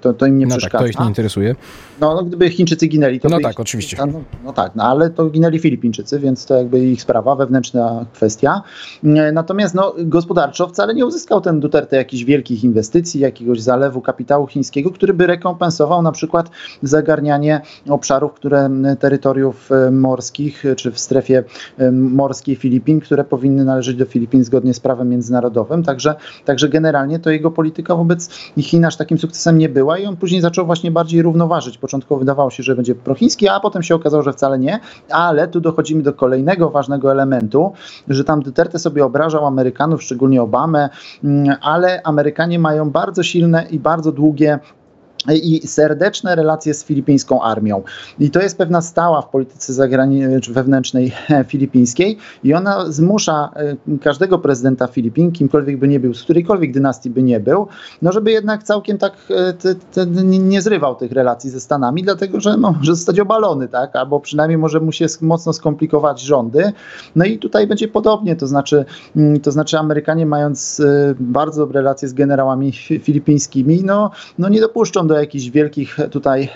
to, 0.01 0.15
to 0.15 0.27
im 0.27 0.39
nie 0.39 0.47
no 0.47 0.57
przeszkadza. 0.57 0.85
Tak, 0.85 0.95
to 0.95 0.99
ich 0.99 1.01
nie 1.01 1.09
interesuje. 1.09 1.55
No, 2.01 2.15
no 2.15 2.25
gdyby 2.25 2.51
Chińczycy 2.51 2.87
ginęli, 2.87 3.21
to 3.21 3.29
No 3.29 3.41
tak, 3.41 3.53
ich, 3.53 3.61
oczywiście. 3.61 3.97
No, 4.07 4.21
no, 4.45 4.53
tak, 4.53 4.73
no 4.75 4.85
ale 4.85 5.11
to 5.11 5.31
ginęli 5.31 5.59
Filipińczycy, 5.59 6.21
więc 6.21 6.47
to 6.47 6.55
jakby 6.55 6.88
ich 6.93 7.03
sprawa, 7.03 7.37
wewnętrzna 7.37 8.07
kwestia. 8.13 8.63
E, 9.05 9.33
natomiast 9.33 9.75
no, 9.75 9.95
gospodarczo 9.99 10.69
wcale 10.69 10.95
nie 10.95 11.07
uzyskał 11.07 11.41
ten 11.41 11.61
Duterte 11.61 11.97
jakichś 11.97 12.25
wielkich 12.25 12.65
inwestycji, 12.65 13.21
jakiegoś 13.21 13.61
zalewu 13.61 14.01
kapitału 14.01 14.47
chińskiego, 14.47 14.91
który 14.91 15.15
by 15.15 15.27
rekompensował 15.27 16.03
na 16.03 16.13
przykład 16.13 16.51
zagarnianie 16.83 17.61
obszarów, 17.89 18.33
które 18.33 18.71
terytoriów 18.99 19.73
e, 19.73 19.91
morskich, 19.91 20.65
czy 20.77 20.93
w 20.93 20.99
strefie 20.99 21.45
e, 21.79 21.91
morskiej 21.93 22.57
Filipin, 22.57 23.01
które 23.01 23.25
powinny 23.25 23.65
należeć 23.65 23.97
do 23.97 24.05
Filipin 24.05 24.45
zgodnie 24.45 24.75
z 24.75 24.81
prawem 24.81 25.09
międzynarodowym. 25.09 25.83
Także, 25.83 26.15
także 26.45 26.69
generalnie 26.69 27.19
to 27.19 27.31
jego 27.31 27.51
polityka 27.51 27.97
wobec 27.97 28.29
Chin 28.59 28.85
aż 28.85 28.97
takim 28.97 29.19
sukcesem 29.19 29.59
nie 29.59 29.69
była 29.69 29.99
i 29.99 30.07
on 30.07 30.17
później 30.17 30.41
zaczął 30.41 30.67
właśnie 30.67 30.91
bardziej 30.91 31.23
równoważyć. 31.23 31.79
Początkowo 31.79 32.19
wydawało 32.19 32.51
się, 32.51 32.63
że 32.63 32.77
będzie 32.77 32.95
prochiński, 32.95 33.49
a 33.49 33.61
potem 33.61 33.83
się 33.83 33.95
okazało, 33.95 34.23
że 34.23 34.33
wcale 34.33 34.59
nie. 34.59 34.81
Ale 35.11 35.49
tu 35.49 35.61
dochodzimy 35.61 36.03
do 36.03 36.13
kolejnego 36.13 36.71
ważnego 36.79 37.13
elementu, 37.13 37.73
że 38.09 38.25
tam 38.25 38.43
Duterte 38.43 38.79
sobie 38.79 39.05
obrażał 39.05 39.47
Amerykanów, 39.47 40.03
szczególnie 40.03 40.43
Obamę, 40.43 40.89
mm, 41.25 41.57
ale 41.61 42.03
Amerykanie 42.03 42.59
mają 42.59 42.91
bardzo 42.91 43.23
silne 43.23 43.67
i 43.71 43.79
bardzo 43.79 44.13
długie 44.13 44.59
i 45.43 45.67
serdeczne 45.67 46.35
relacje 46.35 46.75
z 46.75 46.85
filipińską 46.85 47.43
armią. 47.43 47.83
I 48.19 48.31
to 48.31 48.41
jest 48.41 48.59
pewna 48.59 48.81
stała 48.81 49.23
w 49.23 49.29
polityce 49.29 49.73
zagranicznej 49.73 50.55
wewnętrznej 50.55 51.13
filipińskiej 51.51 52.19
i 52.45 52.55
ona 52.55 52.93
zmusza 52.93 53.51
e, 53.57 53.99
każdego 53.99 54.39
prezydenta 54.39 54.87
Filipin, 54.87 55.33
kimkolwiek 55.33 55.79
by 55.79 55.89
nie 55.89 56.01
był, 56.01 56.15
z 56.15 56.23
którejkolwiek 56.23 56.73
dynastii 56.73 57.11
by 57.11 57.23
nie 57.23 57.41
był, 57.41 57.67
no 58.03 58.13
żeby 58.13 58.31
jednak 58.31 58.63
całkiem 58.63 58.99
tak 58.99 59.13
e, 59.31 59.53
te, 59.53 59.75
te, 59.75 60.07
nie 60.27 60.63
zrywał 60.63 60.95
tych 60.95 61.13
relacji 61.13 61.51
ze 61.51 61.61
Stanami, 61.61 62.03
dlatego 62.03 62.41
że 62.41 62.57
no, 62.57 62.73
może 62.73 62.95
zostać 62.95 63.21
obalony, 63.21 63.69
tak? 63.69 63.97
albo 63.97 64.21
przynajmniej 64.21 64.59
może 64.59 64.81
mu 64.81 64.93
się 64.93 65.07
mocno 65.21 65.53
skomplikować 65.53 66.21
rządy. 66.21 66.73
No 67.17 67.25
i 67.25 67.39
tutaj 67.39 67.67
będzie 67.67 67.89
podobnie, 67.89 68.37
to 68.37 68.47
znaczy, 68.47 68.85
mm, 69.17 69.41
to 69.41 69.53
znaczy 69.53 69.79
Amerykanie 69.79 70.27
mając 70.27 70.81
e, 70.81 71.15
bardzo 71.21 71.61
dobre 71.61 71.81
relacje 71.81 72.09
z 72.09 72.13
generałami 72.13 72.73
filipińskimi, 72.73 73.83
no, 73.85 74.11
no 74.39 74.49
nie 74.49 74.61
dopuszczą 74.61 75.07
do 75.07 75.18
jakichś 75.21 75.49
wielkich 75.49 75.97
tutaj 76.11 76.49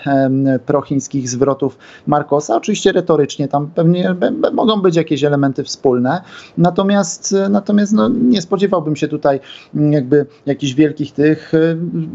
prochińskich 0.65 1.29
zwrotów 1.29 1.77
Marcosa. 2.07 2.55
Oczywiście 2.55 2.91
retorycznie 2.91 3.47
tam 3.47 3.71
pewnie 3.75 4.15
mogą 4.53 4.81
być 4.81 4.95
jakieś 4.95 5.23
elementy 5.23 5.63
wspólne, 5.63 6.21
natomiast, 6.57 7.35
natomiast 7.49 7.93
no, 7.93 8.09
nie 8.09 8.41
spodziewałbym 8.41 8.95
się 8.95 9.07
tutaj 9.07 9.39
mm, 9.75 9.93
jakby 9.93 10.25
jakichś 10.45 10.73
wielkich 10.73 11.11
tych, 11.11 11.51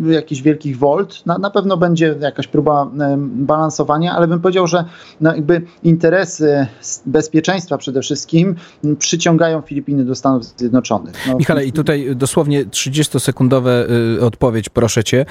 jakichś 0.06 0.42
wielkich 0.42 0.78
volt. 0.78 1.26
Na, 1.26 1.38
na 1.38 1.50
pewno 1.50 1.76
będzie 1.76 2.14
jakaś 2.20 2.46
próba 2.46 2.90
balansowania, 3.18 4.12
ale 4.12 4.28
bym 4.28 4.40
powiedział, 4.40 4.66
że 4.66 4.84
no, 5.20 5.34
jakby 5.34 5.62
interesy 5.82 6.66
bezpieczeństwa 7.06 7.78
przede 7.78 8.02
wszystkim 8.02 8.54
przyciągają 8.98 9.60
Filipiny 9.60 10.04
do 10.04 10.14
Stanów 10.14 10.44
Zjednoczonych. 10.44 11.14
No, 11.28 11.36
Michale, 11.36 11.64
i 11.64 11.72
tutaj 11.72 12.16
dosłownie 12.16 12.66
30-sekundowe 12.66 13.68
y, 14.16 14.24
odpowiedź, 14.24 14.68
proszę 14.68 15.04
cię. 15.04 15.26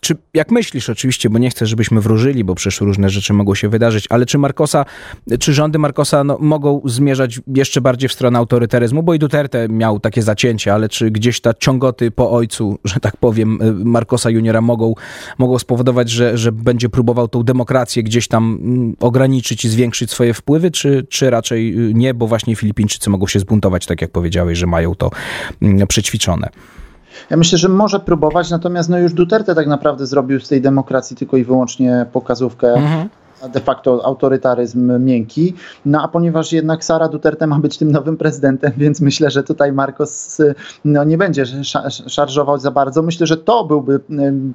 Czy, 0.00 0.16
jak 0.34 0.50
myślisz 0.50 0.90
oczywiście, 0.90 1.30
bo 1.30 1.38
nie 1.38 1.50
chcę, 1.50 1.66
żebyśmy 1.66 2.00
wróżyli, 2.00 2.44
bo 2.44 2.54
przecież 2.54 2.80
różne 2.80 3.10
rzeczy 3.10 3.32
mogą 3.32 3.54
się 3.54 3.68
wydarzyć, 3.68 4.06
ale 4.10 4.26
czy 4.26 4.38
Marcosa, 4.38 4.84
czy 5.40 5.54
rządy 5.54 5.78
Marcosa 5.78 6.24
no, 6.24 6.38
mogą 6.40 6.80
zmierzać 6.84 7.40
jeszcze 7.54 7.80
bardziej 7.80 8.08
w 8.08 8.12
stronę 8.12 8.38
autorytaryzmu, 8.38 9.02
bo 9.02 9.14
i 9.14 9.18
Duterte 9.18 9.68
miał 9.68 10.00
takie 10.00 10.22
zacięcia, 10.22 10.74
ale 10.74 10.88
czy 10.88 11.10
gdzieś 11.10 11.40
ta 11.40 11.54
ciągoty 11.54 12.10
po 12.10 12.30
ojcu, 12.30 12.78
że 12.84 13.00
tak 13.00 13.16
powiem, 13.16 13.58
Marcosa 13.84 14.30
juniora 14.30 14.60
mogą, 14.60 14.94
mogą 15.38 15.58
spowodować, 15.58 16.10
że, 16.10 16.38
że 16.38 16.52
będzie 16.52 16.88
próbował 16.88 17.28
tą 17.28 17.42
demokrację 17.42 18.02
gdzieś 18.02 18.28
tam 18.28 18.58
mm, 18.62 18.96
ograniczyć 19.00 19.64
i 19.64 19.68
zwiększyć 19.68 20.10
swoje 20.10 20.34
wpływy, 20.34 20.70
czy, 20.70 21.06
czy 21.10 21.30
raczej 21.30 21.76
nie, 21.94 22.14
bo 22.14 22.26
właśnie 22.26 22.56
Filipińczycy 22.56 23.10
mogą 23.10 23.26
się 23.26 23.40
zbuntować, 23.40 23.86
tak 23.86 24.02
jak 24.02 24.10
powiedziałeś, 24.10 24.58
że 24.58 24.66
mają 24.66 24.94
to 24.94 25.10
mm, 25.62 25.86
przećwiczone. 25.86 26.48
Ja 27.30 27.36
myślę, 27.36 27.58
że 27.58 27.68
może 27.68 28.00
próbować, 28.00 28.50
natomiast 28.50 28.88
no 28.88 28.98
już 28.98 29.12
Duterte 29.12 29.54
tak 29.54 29.66
naprawdę 29.66 30.06
zrobił 30.06 30.40
z 30.40 30.48
tej 30.48 30.60
demokracji 30.60 31.16
tylko 31.16 31.36
i 31.36 31.44
wyłącznie 31.44 32.06
pokazówkę. 32.12 32.72
Mhm 32.74 33.08
de 33.52 33.60
facto 33.60 34.04
autorytaryzm 34.04 35.04
miękki. 35.04 35.54
No 35.86 36.02
a 36.02 36.08
ponieważ 36.08 36.52
jednak 36.52 36.84
Sara 36.84 37.08
Duterte 37.08 37.46
ma 37.46 37.58
być 37.58 37.78
tym 37.78 37.92
nowym 37.92 38.16
prezydentem, 38.16 38.72
więc 38.82 39.00
myślę, 39.00 39.30
że 39.30 39.42
tutaj 39.42 39.72
Marcos 39.72 40.38
no, 40.84 41.04
nie 41.04 41.18
będzie 41.18 41.44
szarżował 42.06 42.58
za 42.58 42.70
bardzo. 42.70 43.02
Myślę, 43.02 43.26
że 43.26 43.36
to 43.36 43.64
byłby 43.64 44.00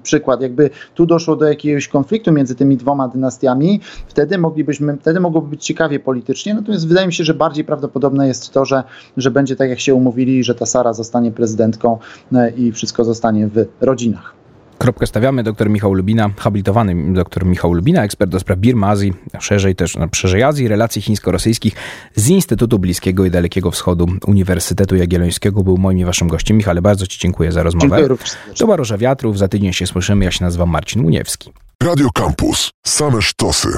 przykład. 0.04 0.42
Jakby 0.42 0.70
tu 0.96 1.06
doszło 1.06 1.36
do 1.36 1.46
jakiegoś 1.46 1.88
konfliktu 1.88 2.32
między 2.32 2.56
tymi 2.56 2.78
dwoma 2.78 3.08
dynastiami, 3.08 3.80
wtedy 4.08 4.38
moglibyśmy, 4.38 4.98
wtedy 4.98 5.20
mogłoby 5.20 5.48
być 5.48 5.66
ciekawie 5.66 6.00
politycznie. 6.00 6.54
Natomiast 6.54 6.88
wydaje 6.88 7.08
mi 7.08 7.14
się, 7.14 7.24
że 7.24 7.34
bardziej 7.34 7.66
prawdopodobne 7.66 8.28
jest 8.28 8.52
to, 8.52 8.66
że, 8.66 8.84
że 9.18 9.32
będzie 9.32 9.56
tak, 9.56 9.70
jak 9.70 9.80
się 9.80 9.96
umówili, 9.96 10.44
że 10.44 10.56
ta 10.56 10.66
Sara 10.66 10.94
zostanie 10.94 11.32
prezydentką 11.32 11.98
e, 12.34 12.50
i 12.50 12.72
wszystko 12.72 13.04
zostanie 13.04 13.48
w 13.48 13.66
rodzinach. 13.82 14.43
Kropkę 14.84 15.08
stawiamy. 15.08 15.44
Doktor 15.44 15.70
Michał 15.70 15.94
Lubina, 15.94 16.30
habilitowany 16.38 17.14
doktor 17.14 17.46
Michał 17.46 17.74
Lubina, 17.74 18.04
ekspert 18.04 18.32
do 18.32 18.40
spraw 18.40 18.60
Birmy, 18.60 18.86
Azji, 18.86 19.14
szerzej 19.40 19.76
też 19.76 19.96
no, 19.96 20.08
szerzej 20.16 20.44
Azji, 20.44 20.68
relacji 20.68 21.02
chińsko-rosyjskich 21.02 21.74
z 22.16 22.30
Instytutu 22.30 22.80
Bliskiego 22.80 23.26
i 23.26 23.32
Dalekiego 23.32 23.72
Wschodu 23.72 24.08
Uniwersytetu 24.28 24.96
Jagiellońskiego. 24.96 25.64
Był 25.64 25.78
moim 25.78 26.00
i 26.00 26.06
waszym 26.06 26.28
gościem. 26.28 26.58
Michale, 26.58 26.82
bardzo 26.82 27.08
ci 27.08 27.20
dziękuję 27.20 27.52
za 27.52 27.64
rozmowę. 27.64 27.98
Dziękuję. 27.98 28.18
To 28.58 28.66
była 28.66 28.76
Róża 28.78 28.98
Wiatrów. 28.98 29.38
Za 29.38 29.48
tydzień 29.48 29.74
się 29.74 29.88
słyszymy. 29.88 30.26
Ja 30.26 30.32
się 30.32 30.46
nazywam 30.46 30.70
Marcin 30.70 31.06
Uniewski. 31.06 31.52
Radio 31.84 32.10
Campus. 32.14 32.72
Same 32.86 33.22
sztosy. 33.22 33.70